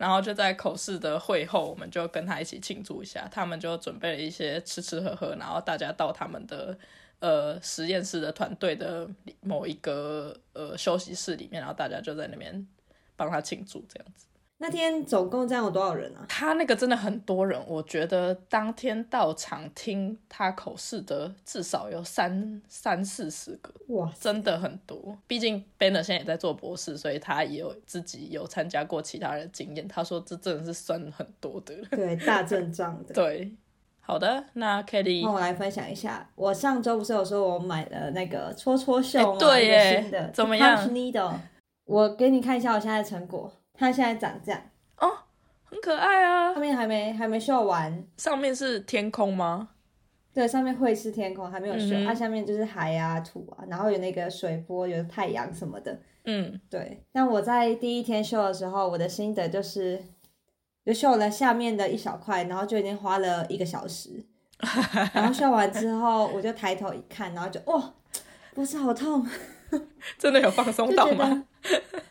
[0.03, 3.25] 然后就在口试的会后，我们就跟他一起庆祝一下。
[3.31, 6.77] 他们就准备了一些吃吃喝喝，然后大家到他们的
[7.19, 12.67] 呃实验室的团队的某一个呃休息室里面，然后大家就在那边
[13.15, 14.25] 帮他庆祝这样子。
[14.59, 16.23] 那天总共这样有多少人啊？
[16.29, 25.17] 他那个真的很多人，我觉得当天到场听他口试的至少有三三四十个，哇，真的很多。
[25.27, 29.85] 毕竟 Banner 现在也在做博士，所以他也有自己有参加过其他人的经验。
[29.85, 31.87] 他说这真的是算很多的了。
[31.91, 33.11] 对，大阵仗的。
[33.15, 33.51] 对，
[33.99, 39.35] 好的，那 Kelly 那我来分享一下，我上周不是有说我买了那个戳戳秀吗？
[39.35, 41.33] 哎对耶新的怎么样 Needle，
[41.83, 44.61] 我给你看一下我现在的成果，它现在长这样，
[44.97, 45.11] 哦，
[45.63, 46.61] 很可爱啊上。
[46.61, 49.69] 面还没还没绣完，上面是天空吗？
[50.33, 55.99] 对，上面会是天空，还没有绣，它、下面就是海啊、土啊，然后有那个水波、有太阳什么的。
[56.25, 60.01] 嗯，对，但我在第一天绣的时候，我的心得就是，
[60.85, 64.25] 就绣了下面的一小块，然后就已经花了一个小时。
[65.13, 67.93] 然后秀完之后，我就抬头一看，然后就哇，
[68.53, 69.27] 脖子好痛，
[70.17, 71.45] 真的有放松到吗？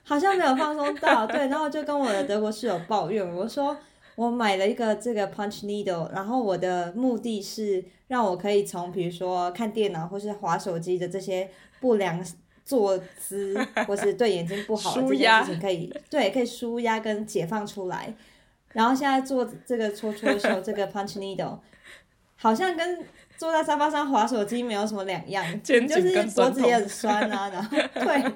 [0.02, 3.76] 好像没有放松到，对， 然后就跟我的德国室友抱怨，我说
[4.16, 11.48] 我买了一个这个 punch needle，然后我的目的是让我可以从比如说看电脑或是划手机的这些
[11.80, 12.22] 不良
[12.64, 18.14] 坐姿，或是对眼睛不好的这件事情， 可以对可以舒压跟解放出来。
[18.72, 21.58] 然后现在做这个搓搓手，这个 punch needle，
[22.36, 23.04] 好像跟
[23.36, 28.32] 坐在沙发上划手机没有什么两样，就是脖子也很酸啊， 然后对，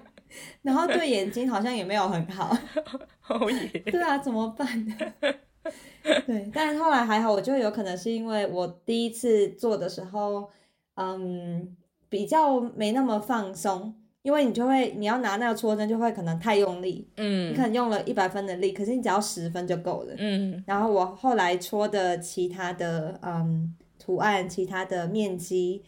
[0.63, 2.57] 然后对眼睛好像也没有很好。
[3.29, 4.95] 哦耶，对啊，怎么办呢？
[6.27, 10.49] 对，但是后来还好，我觉得有可能是因为我第一次做的时候，
[10.95, 11.77] 嗯，
[12.09, 20.15] 比较没那么放松，因为你就会你要拿那个戳针就会可能太用力，嗯你可嗯能用了一百分的力，可是你只要十分就够了。
[20.19, 23.75] 嗯然后我后来戳的其他的嗯
[24.07, 25.83] 图案、其他的面积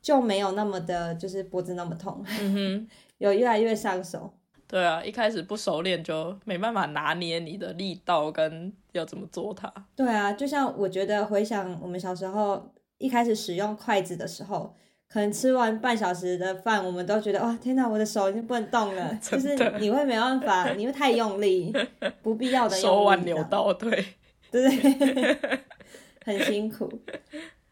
[0.00, 4.32] 就没有那么的，就是脖子那么痛，嗯哼，有越来越上手。
[4.68, 9.72] 对啊，一开始不熟练就没办法拿捏你的力道跟要怎么做它。
[9.96, 14.72] 对啊，就像我觉得回想我们小时候一开始使用筷子的时候，
[15.08, 21.72] 可能吃完半小时的饭，我们都觉得哇，天哪，我的手已经不能动了， 就是你会没办法，你会太用力，
[22.22, 23.90] 不必要的手腕扭到，对，
[24.50, 25.60] 对 不对？
[26.24, 26.90] 很辛苦。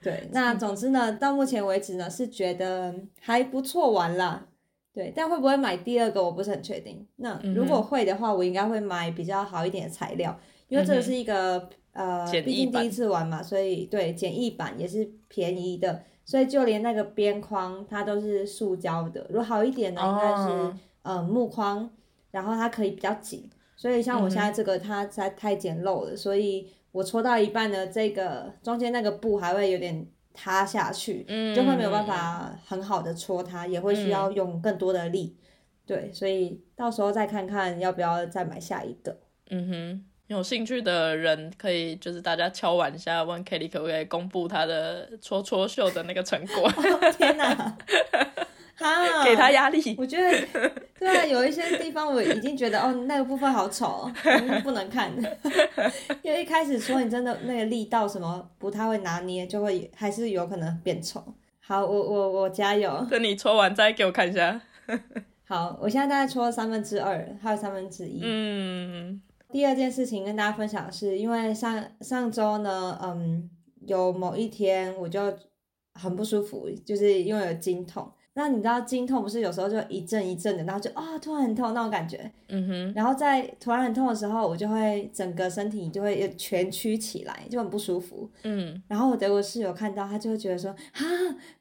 [0.04, 4.46] 对，那总之呢，到目前为止呢，是觉得还不错玩啦。
[4.92, 7.04] 对，但会不会买第二个，我不是很确定。
[7.16, 10.38] 那如果会的话，我应该会买比较好一点的材料，
[10.68, 19.26] 因为这个是一个、呃，毕竟第一次玩嘛，所以对简易版也是便宜的，所以就连那个边框它都是塑胶的。
[19.30, 21.90] 如果好一点呢，应该是、哦呃木框，
[22.30, 23.50] 然后它可以比较紧。
[23.76, 35.36] 所以像我现在这个，它实在太简陋了，所以我搓到一半的，这个中间那个布还会有点塌下去，嗯，就会没有办法很好的搓它，也会需要用更多的力。
[35.84, 39.18] 对，所以到时候再看看要不要再买下一个。
[39.50, 46.70] 嗯哼，有兴趣的人可以就是大家敲碗一下，问 Kelly 可不可以公布他的戳戳秀的那个成果，
[47.18, 47.76] 天哪，
[48.76, 49.94] 哈， 给他压力。
[49.98, 54.10] 我觉得， 对啊，有一些地方我已经觉得哦，那个部分好丑
[54.62, 55.12] 不能看。
[56.22, 61.22] 因为一开始说你真的那个力道什么不太会拿捏，就会还是有可能变丑。
[61.60, 63.06] 好，我我我加油。
[63.10, 64.60] 等你搓完再给我看一下。
[65.46, 68.20] 好，我现在大概搓了三分之二，还有三分之一。
[68.22, 69.20] 嗯
[69.52, 73.48] 第二件事情跟大家分享的是，因为上上周呢，嗯，
[73.86, 75.32] 有某一天我就
[75.94, 78.10] 很不舒服，就是因为有经痛。
[78.36, 82.30] 那你知道经痛不是有时候就一阵一阵的，然后就啊、突然很痛那种感觉。
[82.48, 88.28] 嗯哼，然后在突然很痛的时候，我就会整个身体就会蜷曲起来，就很不舒服。
[88.42, 91.00] 嗯然后我德国室友看到，他就会觉得说啊，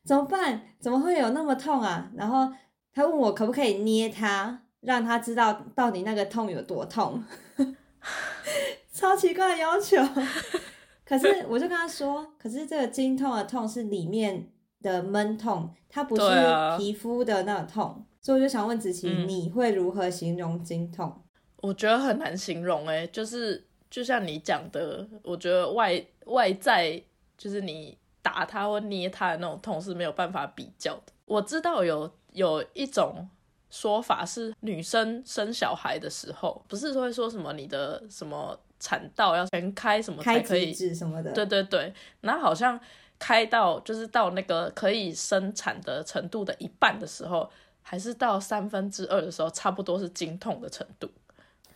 [0.03, 0.61] 怎么办？
[0.79, 2.11] 怎么会有那么痛啊？
[2.15, 2.51] 然后
[2.93, 7.23] 他问我可不可以捏他，让他知道到底那个痛有多痛。
[8.91, 9.97] 超奇怪的要求。
[11.05, 14.47] 可是我就跟他说，可是这个经痛的痛是里面
[14.83, 16.23] 的闷痛，它不是
[16.77, 18.05] 皮肤的那种痛。
[18.21, 21.23] 所以我就想问子琪，嗯你会如何形容经痛？
[21.57, 27.01] 我觉得很难形容诶，就是就像你讲的，我觉得外外在
[27.37, 31.13] 就是你打它或捏它的那种痛是没有办法比较的。
[31.25, 33.27] 我知道有有一种
[33.69, 41.31] 说法是女生生小孩的时候，不是会说什么你的什么产道要全开什么才可以什么的？
[41.33, 42.79] 对对对，然后好像
[43.25, 47.49] 开到就是到那个可以生产的程度的一半的时候，
[47.81, 51.09] 还是到三分之二的时候，差不多是经痛的程度，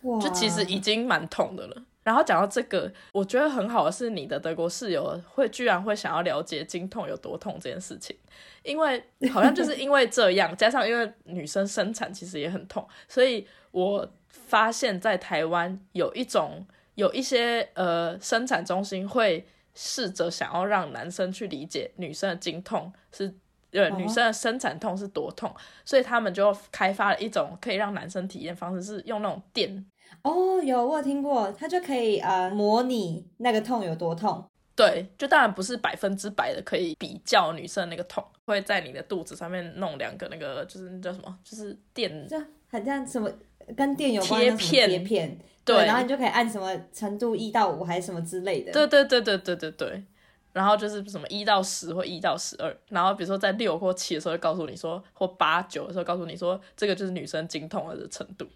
[0.02, 1.82] 哇，就其实已经蛮痛的了。
[2.02, 8.14] 然后讲到这个，我觉得很好的是你的德国室友会居然会想要了解经痛有多痛这件事情，
[8.62, 23.34] 因为 好像就是因为这样，加上因为女生生产其实也很痛，所以我发现在台湾有一种有一些呃生产中心会试着想要让男生去理解女生的经痛是。
[23.70, 25.54] 呃，哦女生的生产痛是多痛，
[25.84, 29.84] 所以他们就开发了一种可以让男生体验方式，是用那种电
[30.22, 34.42] 哦，有我有听过，它就可以呃模拟那个痛有多痛。
[34.74, 43.30] 对，就当然不是百分之百的可以比较女生那个痛，会在你的肚子上面弄两个那个，就是那叫什么，就是电，就很像什么
[43.76, 45.38] 跟电有关贴片贴片，
[45.76, 48.72] 对然后你就可以按什么程度一到五还是什么之类的。
[48.72, 50.04] 对对对对对对对，
[50.52, 58.46] 然后就是什么一到十或一到十二，然后比如说在六或七的时候会告诉你说，或八九的时候告诉你说，这个就是女生经痛的程度，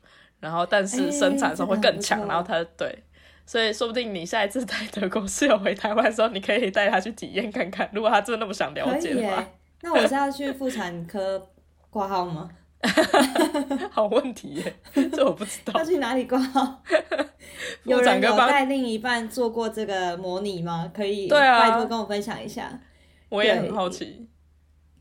[0.40, 2.96] 然后但是哎生产的时候会更强，然后它对。
[3.44, 7.90] 所以说不定你下一次带德国室友回台湾的时候，你可以带他去体验看看。
[7.92, 9.44] 如果他真的那么想了解的话，。
[9.80, 11.50] 那我是要去妇产科
[11.90, 12.48] 挂号吗？
[13.90, 14.74] 好问题耶，
[15.12, 15.84] 这我不知道要。
[15.84, 16.82] 去哪里挂号？
[17.84, 20.90] 有人有带另一半做过这个模拟吗？
[20.94, 22.80] 可以对啊拜托跟我分享一下。
[23.28, 24.26] 我也很好奇。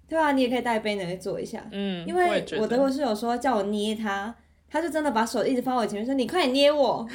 [0.08, 1.64] 对啊，你也可以带杯能去做一下。
[1.72, 4.34] 嗯，因为我德国室友说叫我捏他，
[4.70, 7.08] 他就真的把手一直放我前面说：“你快点捏我。”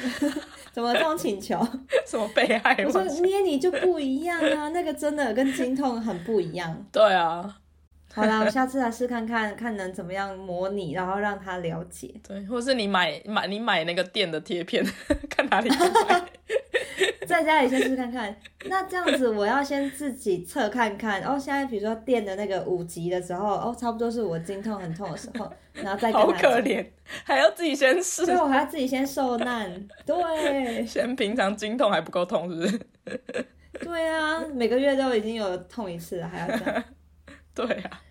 [0.73, 1.57] 怎么这种请求？
[2.05, 6.85] 什么被害我说捏你就不一样啊，那个真的跟经痛很不一样。
[6.91, 7.57] 对啊，
[8.17, 12.11] 好啦，我下次来试看看，看能怎么样模拟，然后让他了解。
[12.27, 14.83] 对，或是你买买你买那个店的贴片，
[15.29, 15.69] 看哪里。
[17.27, 18.35] 在家里先试看看。
[18.65, 21.21] 那这样子，我要先自己测看看。
[21.23, 26.41] 哦，现在比如说电的那个五级的时候，哦，差不多是我经痛很痛的时候，然后再跟好他好。
[26.41, 26.83] 可怜，
[27.23, 28.37] 还要自己先试所以。
[28.37, 29.87] 我还要自己先受难。
[30.05, 32.79] 对， 先平常经痛还不够痛，是不是？
[33.83, 36.83] 对啊，每个月都已经有痛一次了，还要这样。
[37.53, 38.01] 对啊，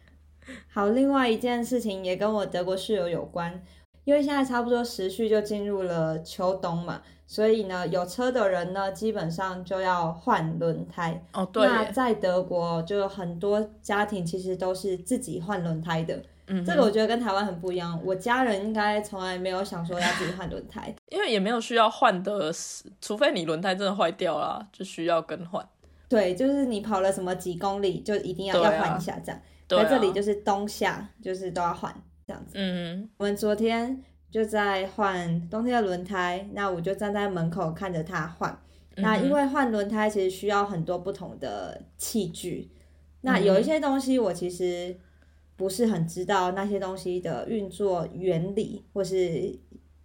[0.68, 3.62] 好，另外一件事情也跟我德国室友有关，
[4.04, 11.22] 因为现在差不多时序就进入了秋冬嘛，所以呢，有车的人呢，基本上就要换轮胎。
[11.32, 16.22] 哦对，那在德国，就有很多家庭其实都是自己换轮胎的。
[16.48, 18.00] 嗯，这个我觉得跟台湾很不一样。
[18.04, 20.94] 我家人应该从来没有想说要自己换轮胎。
[21.10, 22.52] 因为也没有需要换的，
[23.00, 25.68] 除非你轮胎真的坏掉了，就需要更换。
[26.08, 29.40] 对，就是你跑了什么几公里，就一定要、啊要换一下这样。
[29.68, 31.94] 对、啊，在这里就是冬夏就是都要换
[32.26, 32.52] 这样子。
[32.54, 33.08] 嗯。
[33.16, 38.58] 我们昨天就在换冬天的轮胎，那我就站在门口看着他换。
[38.98, 42.70] 那因为为换轮胎其实需要很多不同的器具，
[43.20, 44.96] 那嗯有一些东西我其实
[45.54, 49.54] 不是很知道那些东西的运作原理，或是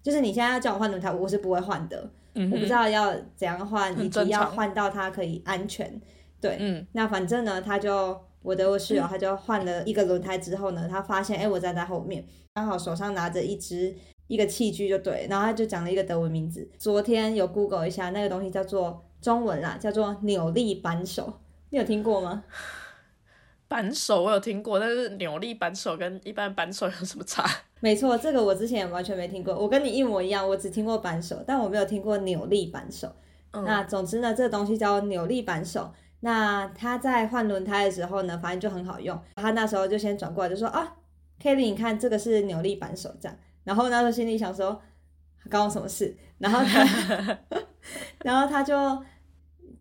[0.03, 6.01] 就是你现在要叫我换轮胎，我是不会换的，嗯我不知道要怎样换，以及要换到它可以安全。
[6.41, 6.85] 对，嗯。
[6.91, 13.95] 那反正呢，他就我的室友他就换了一个轮胎之后呢，他发现哎、我站在后面，刚好手上拿着一只
[14.27, 16.69] 一个器具就对，然后他就讲了一个德文名字。
[16.79, 21.33] 昨天有 Google 一下，那个东西叫做中文啦，叫做扭力扳手，
[21.69, 22.43] 你有听过吗？
[23.67, 27.45] 扳手我有听过，但是扭力扳手跟一般扳手有什么差？
[27.79, 33.13] 没错，这个我之前也完全没听过，我跟你一模一样，我只听过扳手，但我没有听过扭力扳手。
[33.51, 35.91] 嗯那总之呢，这个东西叫扭力扳手。
[36.21, 39.19] 那他在换轮胎的时候呢，反正就很好用。
[39.35, 40.95] 他那时候就先转过来就说啊
[41.41, 43.37] ，Kelly，你看这个是扭力扳手这样。
[43.63, 44.81] 然后那时候心里想说，
[45.49, 46.15] 关我什么事？
[46.37, 47.37] 然后他，
[48.23, 49.03] 然后他就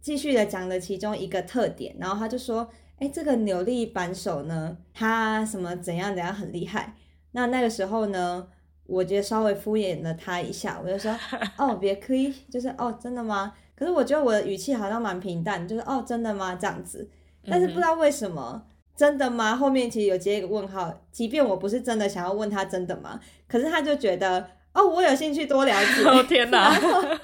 [0.01, 6.95] 继续的讲了其中一个特点，然后他就说，哎，这个扭力扳手呢，它什么怎样怎样很厉害。
[7.33, 8.49] 那那个时候呢，
[8.85, 11.15] 我觉得稍微敷衍了他一下，我就说，
[11.57, 13.55] 哦，别 可以，就是哦，真的吗？
[13.81, 16.55] 可是我觉得我的语气好像蛮平淡，就是哦，真的吗？
[16.55, 17.09] 这样子。
[17.49, 18.63] 但是不知道为什么，
[18.95, 19.57] 真的吗？
[19.57, 23.19] 后面其实有接一个问号，即便我不是真的想要问他真的吗？
[23.49, 26.05] 可是他就觉得哦，我有兴趣多了解。
[26.07, 26.71] 哦天哪！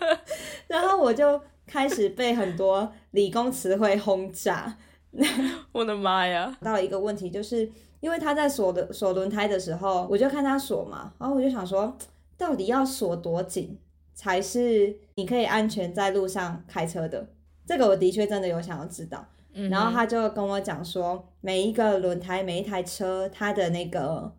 [0.66, 4.78] 然后我就开始被很多理工词汇轰炸。
[5.72, 6.56] 我的妈呀！
[6.62, 11.94] 到了一个问题，就是因为他在锁的锁轮胎的时候，我就看他锁嘛，然后我就想说，
[12.38, 13.78] 到底要锁多紧
[14.16, 17.28] 才是你可以安全在路上开车的？
[17.66, 19.24] 这个我的确真的有想要知道。
[19.52, 24.32] 嗯然后他就跟我讲说，每一个轮胎、每一台车，它的那个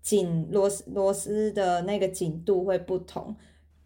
[0.00, 3.34] 紧螺丝螺丝的那个紧度会不同。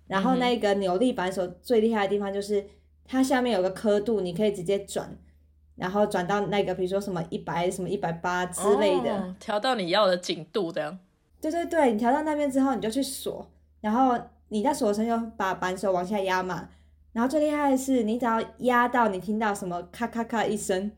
[0.07, 2.65] 然后那个扭力扳手最厉害的地方就是
[3.05, 5.19] 它下面有个刻度，你可以直接转，
[5.77, 9.15] 然后转到那个比如说什么一百、什么一百八之类的。
[9.15, 10.99] 哦调到你要的紧度，这样。
[11.41, 13.47] 对对对，你调到那边之后，你就去锁，
[13.81, 16.69] 然后你在锁的时候就把扳手往下压嘛。
[17.13, 20.91] 然后最厉害的是，你只要压到你听到什么咔咔咔一声，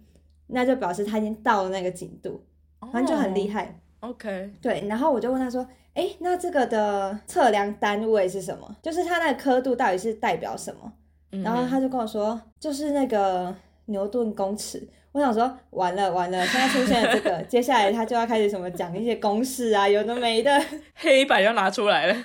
[0.48, 2.44] 那就表示它已经到了那个紧度，
[2.92, 3.64] 反正就很厉害。
[3.64, 3.80] 害。
[4.00, 8.76] OK，对，然后我就问他说：“哎，那这个的测量单位是什么？
[8.82, 10.92] 就是它那个刻度到底是代表什么？”
[11.32, 13.54] 嗯然后他就跟我说：“就是那个
[13.86, 20.62] 牛顿公尺。”我想说，完了完了，现在出现了这个， 接下来他就要开始什么讲一些公式啊，有的没的。
[20.94, 22.16] 黑板要拿出来了。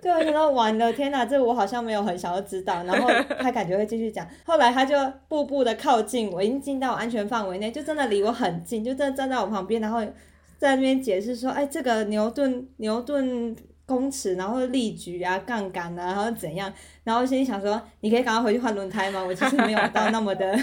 [0.00, 2.82] 对，我想说完了，天哪，这个我好像没有很想要知道。
[2.84, 4.96] 然后他感觉会继续讲，后来他就
[5.28, 10.00] 步步的靠近我，已经进到安全范围内，就真的离我很近，就真的站在我旁边，然后
[10.56, 13.54] 在那边解释说，哎，这个牛顿牛顿
[13.84, 16.72] 公尺，然后力矩啊、杠杆啊，然后怎样，
[17.04, 19.22] 然后心里想说，你可以赶快回去换轮胎吗？
[19.22, 20.58] 我其实没有到那么的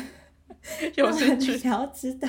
[0.95, 1.57] 有那么的兴趣。
[1.57, 2.27] 想要知道。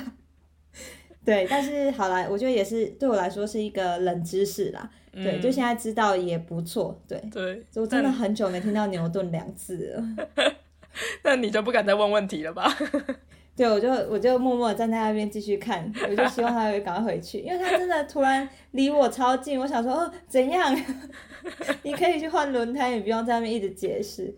[1.24, 4.90] 对，但是好啦，我觉得也是对我来说是一个冷知识啦。
[5.12, 7.00] 对，就现在知道也不错。
[7.08, 10.26] 对，对，我真的很久没听到牛顿两字了。
[11.22, 12.70] 那你就不敢再问问题了吧？
[13.56, 20.76] 对，我就我就默默站在那边继续看，我就希望他会赶快回去，因为他真的突然离我超近，我想说哦怎样？
[21.84, 24.34] 你可以去换轮胎，你不用在那边一直解释。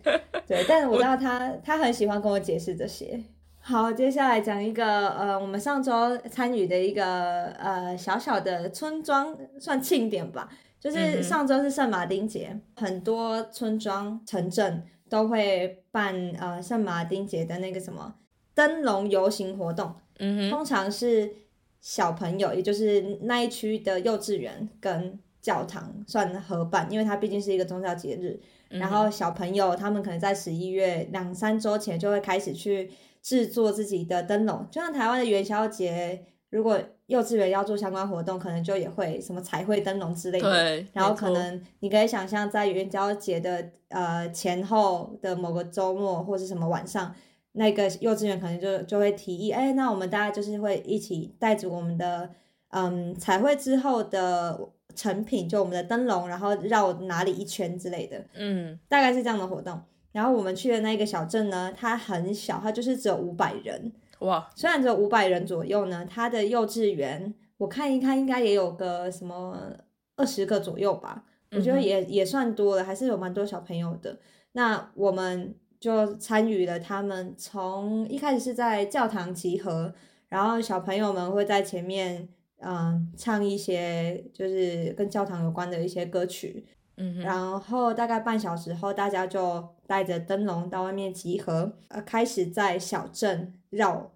[0.47, 3.19] 对，但是我知道他他很喜欢跟我解释这些。
[3.67, 10.47] 好，接下来讲一个呃，我们上周参与的一个呃小小的村庄算庆典吧，
[10.79, 18.15] 就是上周是圣马丁节，很多村庄城镇都会办呃圣马丁节的那个什么。
[18.55, 21.29] 灯笼游行活动，嗯通常是
[21.81, 28.39] 小朋友，也就是那一区的幼稚园跟教堂算合办，因为它毕竟是一个宗教节日。
[28.69, 32.89] 然后小朋友他们可能在十一月两三周前就会开始去
[33.27, 40.49] 制作自己的灯笼，就像台湾的元宵节，如果幼稚园要做相关活动，可能就也会什么彩绘灯笼之类的。
[40.49, 47.13] 对，然后可能你可以想象在元宵节的呃前后的某个周末或是什么晚上。
[47.51, 52.29] 那个幼稚园可能就就会提议，哎，那我们大家就是会一起带着我们的
[52.69, 59.81] 嗯彩绘之后的成品，就我们的灯笼，然后绕哪里一圈之类的，嗯，大概是这样的活动。
[60.17, 63.91] 然后我们去的那个小镇呢，它很小，它就是只有五百人。
[64.21, 69.55] 哇，虽然只有五百人左右呢，它的幼稚园我看一看，应该也有个什么
[70.15, 74.17] 二十个左右吧，我觉得也也算多了，还是有蛮多小朋友的。
[74.53, 75.53] 那我们。
[75.79, 79.93] 就参与了，他们从一开始是在教堂集合，
[80.27, 82.27] 然后小朋友们会在前面，
[82.61, 86.65] 嗯，唱一些就是跟教堂有关的一些歌曲，
[86.97, 94.11] 嗯，然后大概半小时后，大家就带着灯笼到外面集合，呃，开始在小镇绕，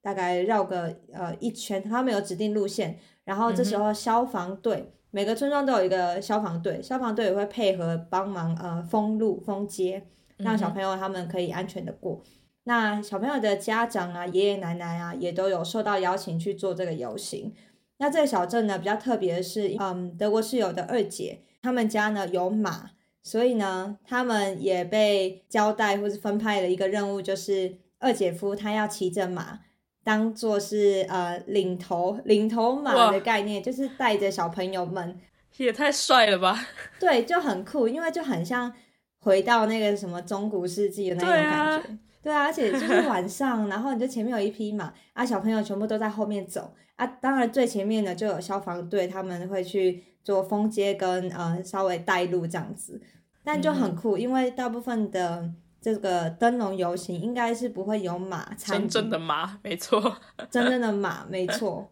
[0.00, 10.06] 大概绕个呃一圈，他们有指定路线，然后这时候消防队每个村庄都有一个消防队，消防队也会配合帮忙呃封路封街。
[10.38, 12.22] 让小朋友他们可以安全的过。
[12.62, 17.52] 那小朋友的家长啊、爷爷奶奶啊，也都有受到邀请去做这个游行。
[17.96, 22.90] 那这个小镇呢，比较特别的是，嗯，德国室友的二姐，他们家呢有马，
[23.22, 29.60] 所以呢，他们也被交代或是分派了一个任务，就是二姐夫他要骑着马，
[30.02, 35.18] 当做是呃领头领头马的概念，就是带着小朋友们，
[35.56, 36.66] 也太帅了吧？
[37.00, 38.72] 对，就很酷，因为就很像。
[39.20, 46.74] 回到那个什么中古世纪的那种感觉，对啊，而且就是晚上，然后你就前面有一匹马啊，小朋友全部都在后面走。
[46.96, 53.00] 啊，当然最前面的就有消防队，他们会去做封街跟呃稍微带路这样子，
[53.44, 55.48] 但就很酷，因为大部分的
[55.80, 60.16] 这个灯笼游行应该是不会有马参真正的马，没错，
[60.50, 61.88] 真正的马， 没错，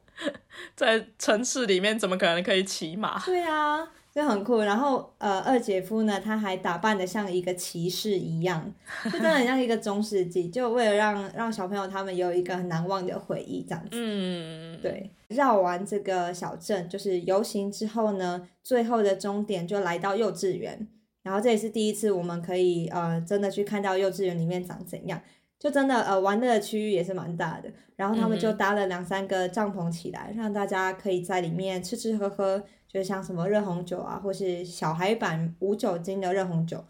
[0.74, 3.20] 在城市里面怎么可能可以骑马？
[3.20, 3.89] 对啊。
[4.17, 8.73] 就很酷，然后呃，二姐夫呢，他还打扮的像一个骑士一样，
[9.05, 13.91] 就真的很像一个中世纪，就为了让让小朋友他们有一个很难忘的回忆，这样子。
[13.93, 15.11] 嗯，对。
[15.29, 20.89] 绕完这个小镇，就是游行之后呢，最后的终点就来到幼稚园，
[21.23, 25.21] 然后这也是第一次我们可以呃真的去看到幼稚园里面长怎样，
[25.59, 32.64] 就真的呃玩的区域也是蛮大的，然后他们就搭了两三个帐篷起来，让大家可以在里面吃吃喝喝。
[32.97, 36.82] 就像什么热红酒啊，或是小孩版无酒精的热红酒，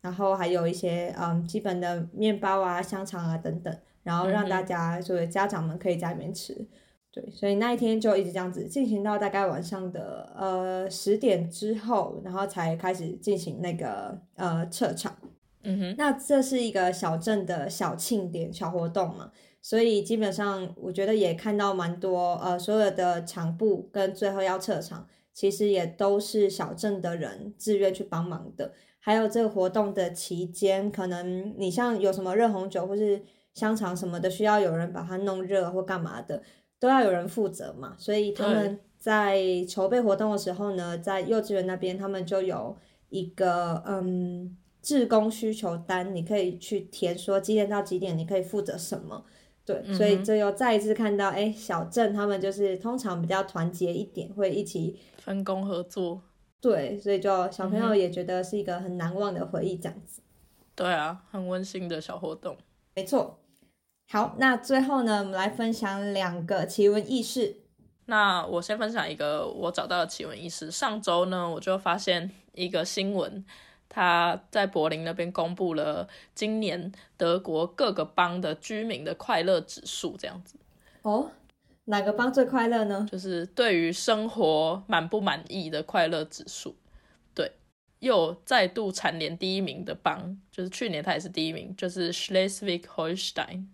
[0.00, 6.66] 然后还有一些嗯基本的面包啊、香肠啊等等，然后让大家就是家长们可以在里面吃。
[7.12, 15.16] 对，所以那一天就一直这样子进行到大概晚上的呃十点之后，然后才开始进行那个呃撤场。
[15.62, 19.30] 嗯哼，那这是一个小镇的小庆典、小活动嘛，
[19.62, 25.06] 所以基本上我觉得也看到蛮多呃所有的场部跟最后要撤场。
[25.34, 33.20] 其实也都是小镇的人自愿去帮忙的，还有这个活动的期间，可能你像有什么热红酒或是
[33.52, 36.40] 香肠什么的，需要有人把它弄热或干嘛的，
[36.78, 37.96] 都要有人负责嘛。
[37.98, 42.76] 所以他们在筹备活动的时候呢，在幼稚园那边，他们就有
[43.08, 49.24] 一个嗯，志工需求单，你可以去填说几点到几点你可以负责什么。
[49.66, 56.20] 对，所以这又再一次看到，哎，小镇他们就是通常比较团结一点，会一起分工合作。
[56.60, 60.20] 对，所以就小朋友也觉得是一个很难忘的回忆，这样子。
[60.74, 62.56] 对啊，很温馨的小活动。
[62.94, 63.38] 没错。
[64.10, 67.56] 好，那最后呢，我们来分享两个奇闻异事。
[68.06, 70.70] 那我先分享一个我找到的奇闻异事。
[70.70, 73.42] 上周呢，我就发现一个新闻。
[73.94, 80.56] 他在柏林那边公布了今年德国各个邦的居民的快乐指数，这样子。
[81.02, 81.30] 哦，
[81.84, 83.06] 哪个邦最快乐呢？
[83.08, 86.74] 就是对于生活满不满意的快乐指数。
[87.32, 87.52] 对，
[88.00, 93.66] 又再度蝉联第一名的邦，就是去年他也是第一名，就是 Schleswig-Holstein，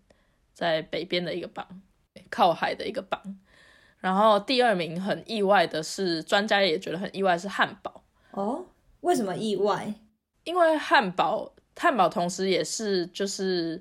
[0.52, 1.66] 在北边的一个邦，
[2.28, 3.38] 靠海的一个邦。
[4.00, 8.04] 然后第二名很意外的是，专家也觉得很意外是汉堡。
[8.32, 8.66] 哦，
[9.00, 9.94] 为什么意外？
[10.51, 13.80] 因为汉堡，汉堡同时也是就是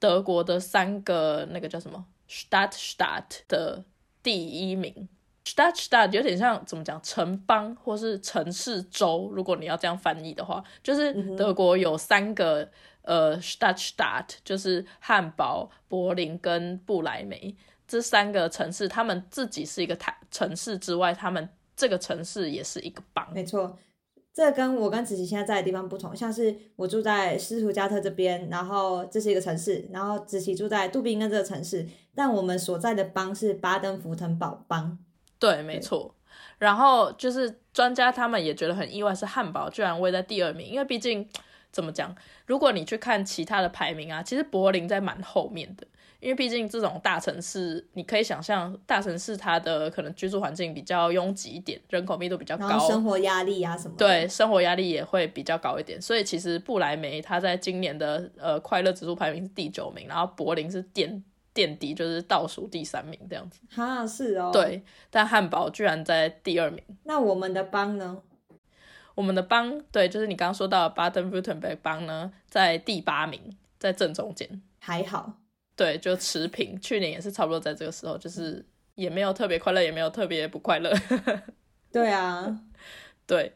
[0.00, 3.84] 德国的三个那个叫什么 Stadt Stadt 的
[4.20, 5.08] 第一名。
[5.44, 12.68] Stadt Stadt 有点像怎么讲城邦或是城市州，如果你要这样翻译的话，就是德国有三个
[13.02, 17.56] 呃 Stadt Stadt，就是汉堡、柏林跟布莱梅
[17.86, 23.24] 这三个城市，他们自己是一个台城市之外，他们这个城市也是一个邦。
[23.32, 23.78] 没错。
[24.38, 31.84] 这跟我跟子琪现在在的地方不同，像是我住在斯图加特这边，然后这是一个城市，然后子琪住在杜宾根这个城市，
[32.14, 34.96] 但我们所在的邦是巴登福腾堡邦。
[35.40, 36.14] 对，没错。
[36.58, 41.28] 然后就是专家他们也觉得很意外，是汉堡居然位在第二名，因为毕竟
[41.72, 42.14] 怎么讲，
[42.46, 45.84] 如果你去看其他的排名啊，其实柏林在蛮后面的。
[46.20, 56.00] 因为毕竟这种大城市，你可以想象，大城市它的可能居住环境比较拥挤一点，人口密度比较高，生活压力啊什么，对，生活压力也会比较高一点。
[56.02, 61.22] 所以其实布莱梅它在今年的呃快乐指数排名是第九名，然后柏林是垫
[61.54, 63.60] 垫底，就是倒数第三名这样子。
[63.70, 64.50] 哈，是哦。
[64.52, 66.82] 对，但汉堡居然在第二名。
[67.04, 68.22] 那我们的邦呢？
[69.14, 75.34] 我们的邦，对，就是你刚刚说到巴登福腾贝邦呢，在第八名，在正中间，还好。
[75.78, 78.66] 对，就持平，去年也是差不多在这个时候，就是
[78.96, 80.92] 也没有特别快乐，也没有特别不快乐。
[81.92, 82.62] 对啊，
[83.28, 83.52] 对。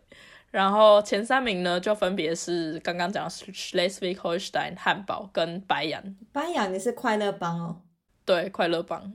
[0.53, 6.01] 然后前三名呢，就分别是刚刚讲 Schleswig-Holstein 汉堡跟白羊。
[6.31, 7.81] 白羊你是快乐帮哦。
[8.25, 9.12] 对，快乐帮。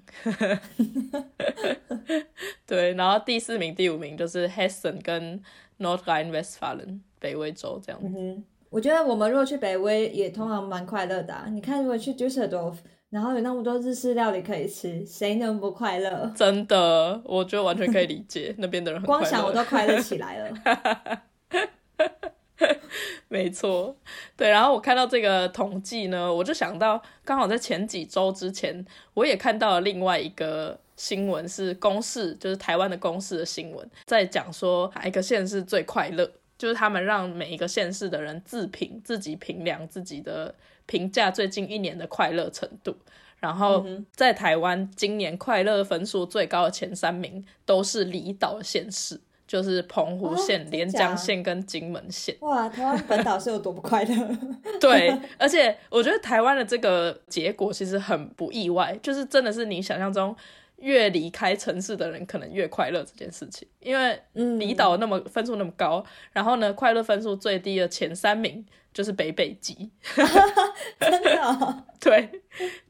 [2.67, 5.41] 对，然后第四名、第五名就是 Hessen 跟
[5.79, 8.43] North Rhine-Westfalen 北威州这样子。
[8.69, 11.45] 我觉得我们如果去北威，也通常蛮快乐的。
[11.51, 12.75] 你看，如果去 Düsseldorf。
[13.09, 16.29] 然后有那么多日式料理可以吃，谁能不快乐？
[16.35, 19.07] 真的，我觉得完全可以理解那边的人很。
[19.07, 21.21] 光想我都快乐起来了。
[23.29, 23.95] 没错，
[24.35, 24.49] 对。
[24.49, 40.53] 然后我看到这个统计呢，我就想到，刚好在前几周之前，我也看到了另外一个新闻，是公视，就是台湾的公视的新闻，在讲说哪一个县市最快乐，就是他们让每一个县市的人自评，自己评量自己的。
[40.87, 42.95] 评价最近一年的快乐程度，
[43.39, 52.35] 然后在台湾今年快乐分数最高的前三名都是离岛县市，就是澎湖县、连江县跟金门县。
[52.39, 54.37] 哇，台湾本岛是有多不快乐？
[54.81, 60.35] 对，而且我觉得台湾的这个结果其实很不意外，就是真的是你想象中
[60.77, 68.65] 越离开城市的人可能越快乐这件事情，因为离岛那么分数那么高，然后呢，快乐分数最低的前三名。
[68.97, 69.91] 就是北北极，
[70.99, 72.27] 真的， 对，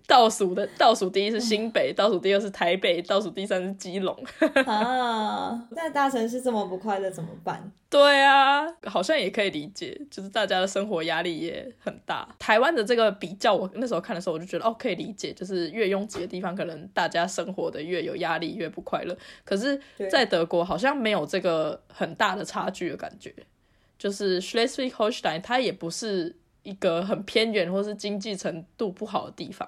[0.07, 4.17] 倒数的倒数第一是新北，倒数第二是台北，倒数第三是基隆
[4.65, 5.67] 啊。
[5.75, 7.69] 在大城市这么不快乐怎么办？
[7.89, 12.25] 对啊，好像也可以理解，就是大家的生活压力也很大。
[12.39, 19.13] 台湾的这个比较，我那时候看的时候，我就觉得哦，可以理解，就是越拥挤的地方，可能大家生活的越有压力，越不快乐。
[19.43, 19.77] 可是，
[20.09, 23.35] 在德国好像没有这个很大的差距的感觉。
[23.97, 29.67] 就是 Schleswig-Holstein，它也不是一个很偏远或是经济程度不好的地方，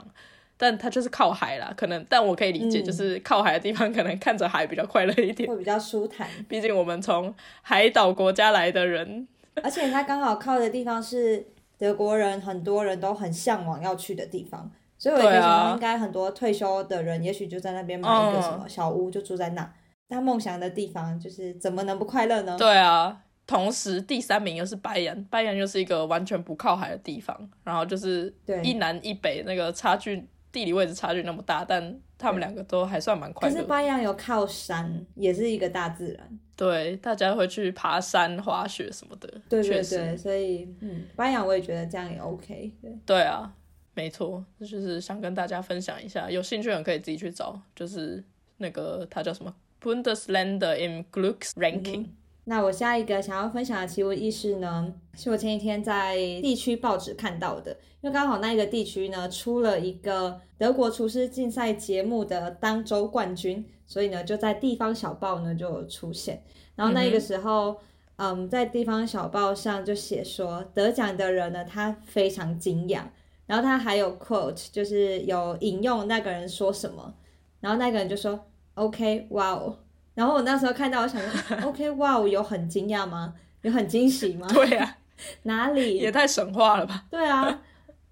[0.57, 1.73] 但它就是靠海啦。
[1.75, 6.27] 可能，但我可以理解，就是靠海的地方，可能看着海比较快乐一点，会比较舒坦。
[6.47, 9.27] 毕竟我们从海岛国家来的人，
[9.63, 19.73] 而且它刚好靠的地方是德国人很多人都很向往要去的地方，所以我觉得应该很多退休的人，也许就在那边买一个什么小屋，就住在那。
[20.09, 22.57] 他梦想的地方，就是怎么能不快乐呢？
[22.57, 23.21] 对啊。
[23.49, 28.31] 同时，第三名又是白羊，白羊又是一个完全不靠海的地方，然后就是
[28.63, 33.55] 一南一北，那个差距地理位置差距那么大，但他们两个都还算蛮快乐。
[33.55, 36.39] 可是白羊有靠山，也是一个大自然。
[36.55, 39.27] 对，大家会去爬山、滑雪什么的。
[39.49, 42.71] 对对对，所以嗯，白羊我也觉得这样也 OK。
[42.79, 43.51] 对对啊，
[43.95, 48.23] 没错，这就是想跟大家分享一下，有兴趣的人可以自己去找，就是
[48.57, 52.05] 那个它叫什么 Bundesländer in Glücks Ranking。
[52.49, 66.41] 那我下一个想要分享的奇闻异事呢，是我前几天在地区报纸看到的，因为刚好那个地区呢出了一个德国厨师竞赛节目的当周冠军，所以呢就在地方小报呢就出现。
[66.75, 67.77] 然后那个时候，
[68.15, 73.07] 嗯，在地方小报上就写说得奖的人呢他非常敬仰，
[73.45, 77.13] 然后他还有 quote，就是有引用那个人说什么。
[77.59, 79.77] 然后那个人就说 OK，哇哦。
[80.19, 83.33] 然后我那时候看到，我想说 OK，哇哦，有很惊讶吗？
[83.61, 84.45] 有很惊喜吗？
[84.53, 84.97] 对啊，
[85.43, 85.97] 哪里？
[85.97, 87.05] 也太神话了吧？
[87.09, 87.61] 对啊。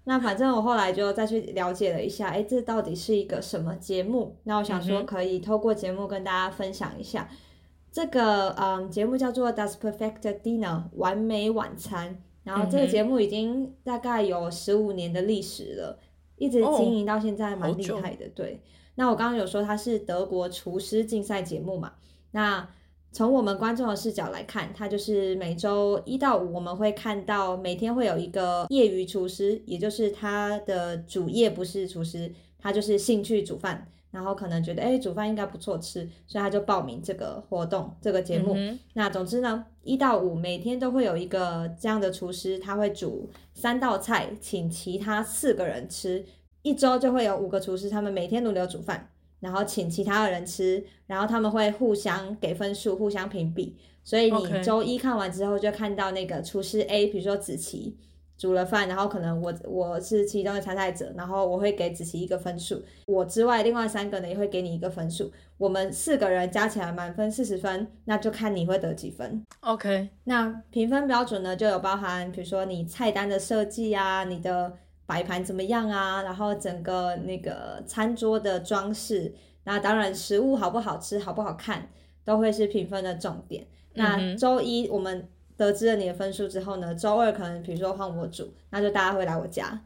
[0.04, 4.34] 那反正我后来就再去了解了一下，哎，这到底是一个什么节目？
[4.44, 7.28] 那我想说可以透过节目跟大家分享一下。
[7.92, 12.22] 这个嗯节目叫做《Does Perfect Dinner》完美晚餐。
[12.42, 15.98] 然后这个节目已经大概有十五年的历史了，
[16.38, 18.28] 一直经营到现在，蛮厉害的。
[18.34, 18.60] 对，
[18.94, 21.92] 那我刚刚有说它是德国厨师竞赛节目嘛？
[22.30, 22.68] 那
[23.10, 33.90] 从我们观众的视角来看，它就是每周一到五我们会看到每天会有一个业余厨师，也就是他的主业不是厨师，他就是兴趣煮饭。
[34.10, 38.56] 然后可能觉得哎煮饭应该不错吃，所以他就报名这个活动这个节目。
[38.94, 46.24] 那总之呢，一到五每天都会有一个这样的厨师，他会煮三道菜，请其他四个人吃。
[46.62, 53.76] 一周就会有五个厨师，他们每天轮流煮饭，然后请其他的人吃，然后他们会互相给分数，互相评比。
[54.02, 57.96] 所以你周一看完之后，就看到那个厨师 A，比如说子琪。
[58.38, 69.44] 煮了饭，然后可能我我是其中的参赛者，然后我会给子琪一个分数，我之外另外三个呢也会给你一个分数，我们四个人加起来满分四十分，那就看你会得几分。
[69.60, 74.72] OK，那评分标准呢就有包含，比如说你菜单的设计啊，你的
[75.04, 79.34] 摆盘怎么样啊，然后整个那个餐桌的装饰，
[79.64, 81.90] 那当然食物好不好吃、好不好看，
[82.24, 83.66] 都会是评分的重点。
[83.94, 85.28] 那周一我们。
[85.58, 89.78] 得知了你的分数之后呢，周二可能比如说换我组，那就大家会来我家，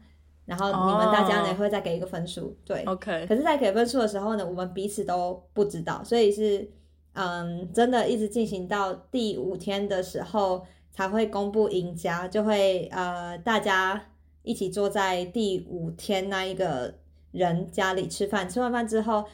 [0.45, 3.25] 然后你们大家呢会再给一个分数，对，OK。
[3.27, 6.69] 可是，在给分数的时候呢，我们彼此都不知道，所以是
[7.13, 14.09] 嗯，真的一直进行到第五天的时候才会公布赢家，就会呃大家
[14.43, 16.93] 一起坐在第五天那一个
[17.31, 19.25] 人家里吃饭，吃完饭之后，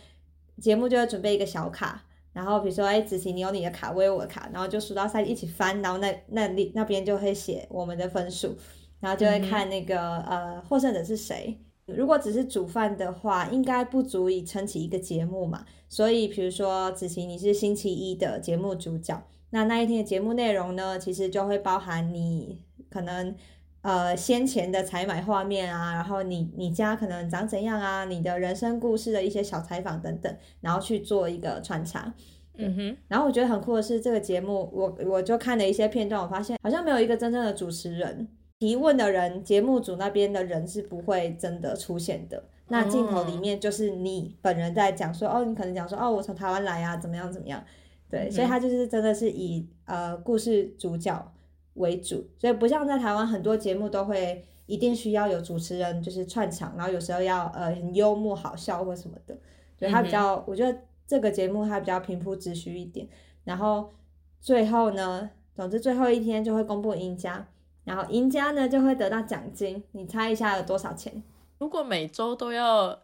[0.57, 2.05] 节目就会准备一个小卡。
[2.39, 8.55] 然后比如说，哎，子琪，你有你的卡，我有我的卡，然后就数到三一起翻，然后那那里那边就会写我们的分数，
[9.01, 11.59] 然后就会看那个呃获胜者是谁。
[11.85, 15.65] 如果只是煮饭的话，应该不足以撑起一个节目嘛。
[15.89, 23.35] 所以比如说子琪，你是星期一的节目主角，那那一天的节目内容呢，其实就会包含你可能。
[23.81, 32.13] 呃，先前的采买画面啊，然后你你家可能长怎样啊，你的人生故事的一些小采访等等，然后去做一个穿插。
[32.57, 32.97] 嗯哼。
[33.07, 38.27] 然后我觉得很酷的是，这个节目我我就看了一些片段，我发现好像没有一个真正的主持人
[38.59, 42.43] 提问的人，节目组那边的人是不会真的出现的。
[42.67, 47.63] 那镜头里面就是你本人在讲说，哦，你可能讲说，哦，我从台湾来啊，怎么样怎么样。
[48.09, 51.31] 对，所以他就是真的是以呃故事主角。
[51.79, 59.35] 为主，所以不像在台湾很多节目都会一定需要有主持人就是串场，然后有时候要呃很幽默好笑或什么的，
[59.77, 63.07] 对他比较，我觉得这个节目它比较平铺直叙一点。
[63.43, 63.91] 然后
[64.39, 67.47] 最后呢，总之最后一天就会公布赢家，
[67.83, 71.23] 然后赢家呢就会得到奖金，你猜一下有多少钱？
[71.57, 72.99] 如果每周都要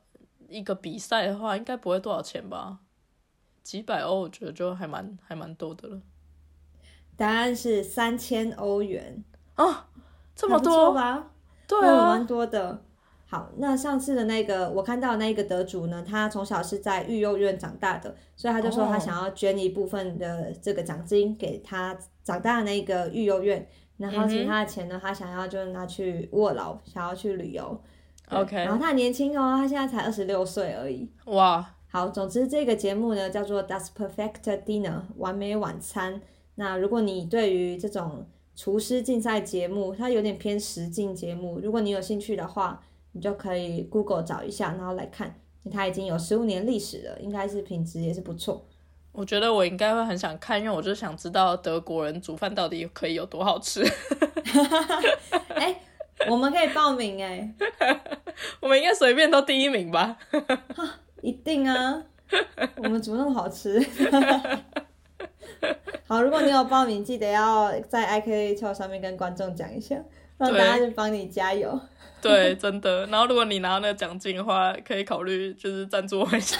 [0.47, 2.79] 一个比赛的话，应该不会多少钱吧？
[3.63, 5.99] 几百欧，我觉得就还蛮还蛮多的了。
[7.17, 9.23] 答案是三千欧元
[9.55, 9.75] 哦，
[10.35, 11.31] 这么多吧？
[11.67, 12.81] 对啊，蛮多的。
[13.27, 27.81] 好，那上次的那个我看到那个得主呢，他从小是在育幼院长大的，所以他就说他想要捐一部分的这个奖金给他长大的那个育幼院，然后其他的钱呢，他想要就是拿去卧老，想要去旅游。
[28.29, 31.09] OK，然后他很年轻哦，他现在才二十六岁而已。
[31.25, 36.21] 哇，好，总之这个节目呢叫做 Does Perfect Dinner 完美晚餐。
[36.55, 38.25] 那如果你对于这种
[38.55, 42.81] 厨师竞赛节目，它有点偏实境节目，如果你有兴趣的话，
[43.11, 45.35] 你就可以 Google 找一下，然后来看，
[45.71, 48.65] 它已经有十五年历史了，应该是品质也是不错。
[49.11, 53.81] 我觉得我应该会很想看，因为我就想知道德国人煮饭到底可以有多好吃。
[55.55, 55.81] 哎，
[56.29, 57.53] 我们可以报名哎，
[58.61, 60.17] 我们应该随便都第一名吧？
[61.21, 62.03] 一定啊，
[62.77, 63.79] 我们煮那么好吃。
[66.07, 69.95] 好，如果你有报名，记得要在 i k a 上面跟观众讲一下，
[70.37, 71.79] 让大家去帮你加油。
[72.21, 73.05] 对，真的。
[73.07, 76.57] 然后，如果你拿到那个奖金的话，可以考虑就是赞助我一下。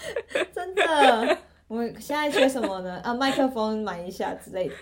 [0.54, 1.36] 真的，
[1.68, 2.98] 我们现在缺什么呢？
[3.04, 4.74] 啊，麦克风买一下之类的。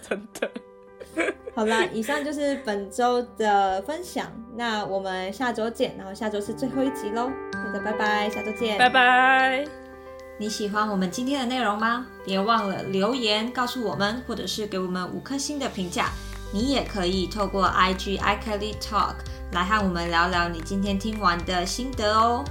[0.00, 0.50] 真的。
[1.54, 5.94] 好啦，以上就是本周的分享，那我们下周见。
[5.96, 9.85] 然后下周是最后一集喽，大家拜拜，下周见，拜拜。
[10.38, 12.04] 你喜欢我们今天的内容吗？
[12.22, 16.10] 别忘了留言告诉我们，或者是给我们五颗星的评价。
[16.52, 19.14] 你也可以透过 IG iKelly Talk
[19.52, 22.44] 来和我们聊聊你今天听完的心得哦。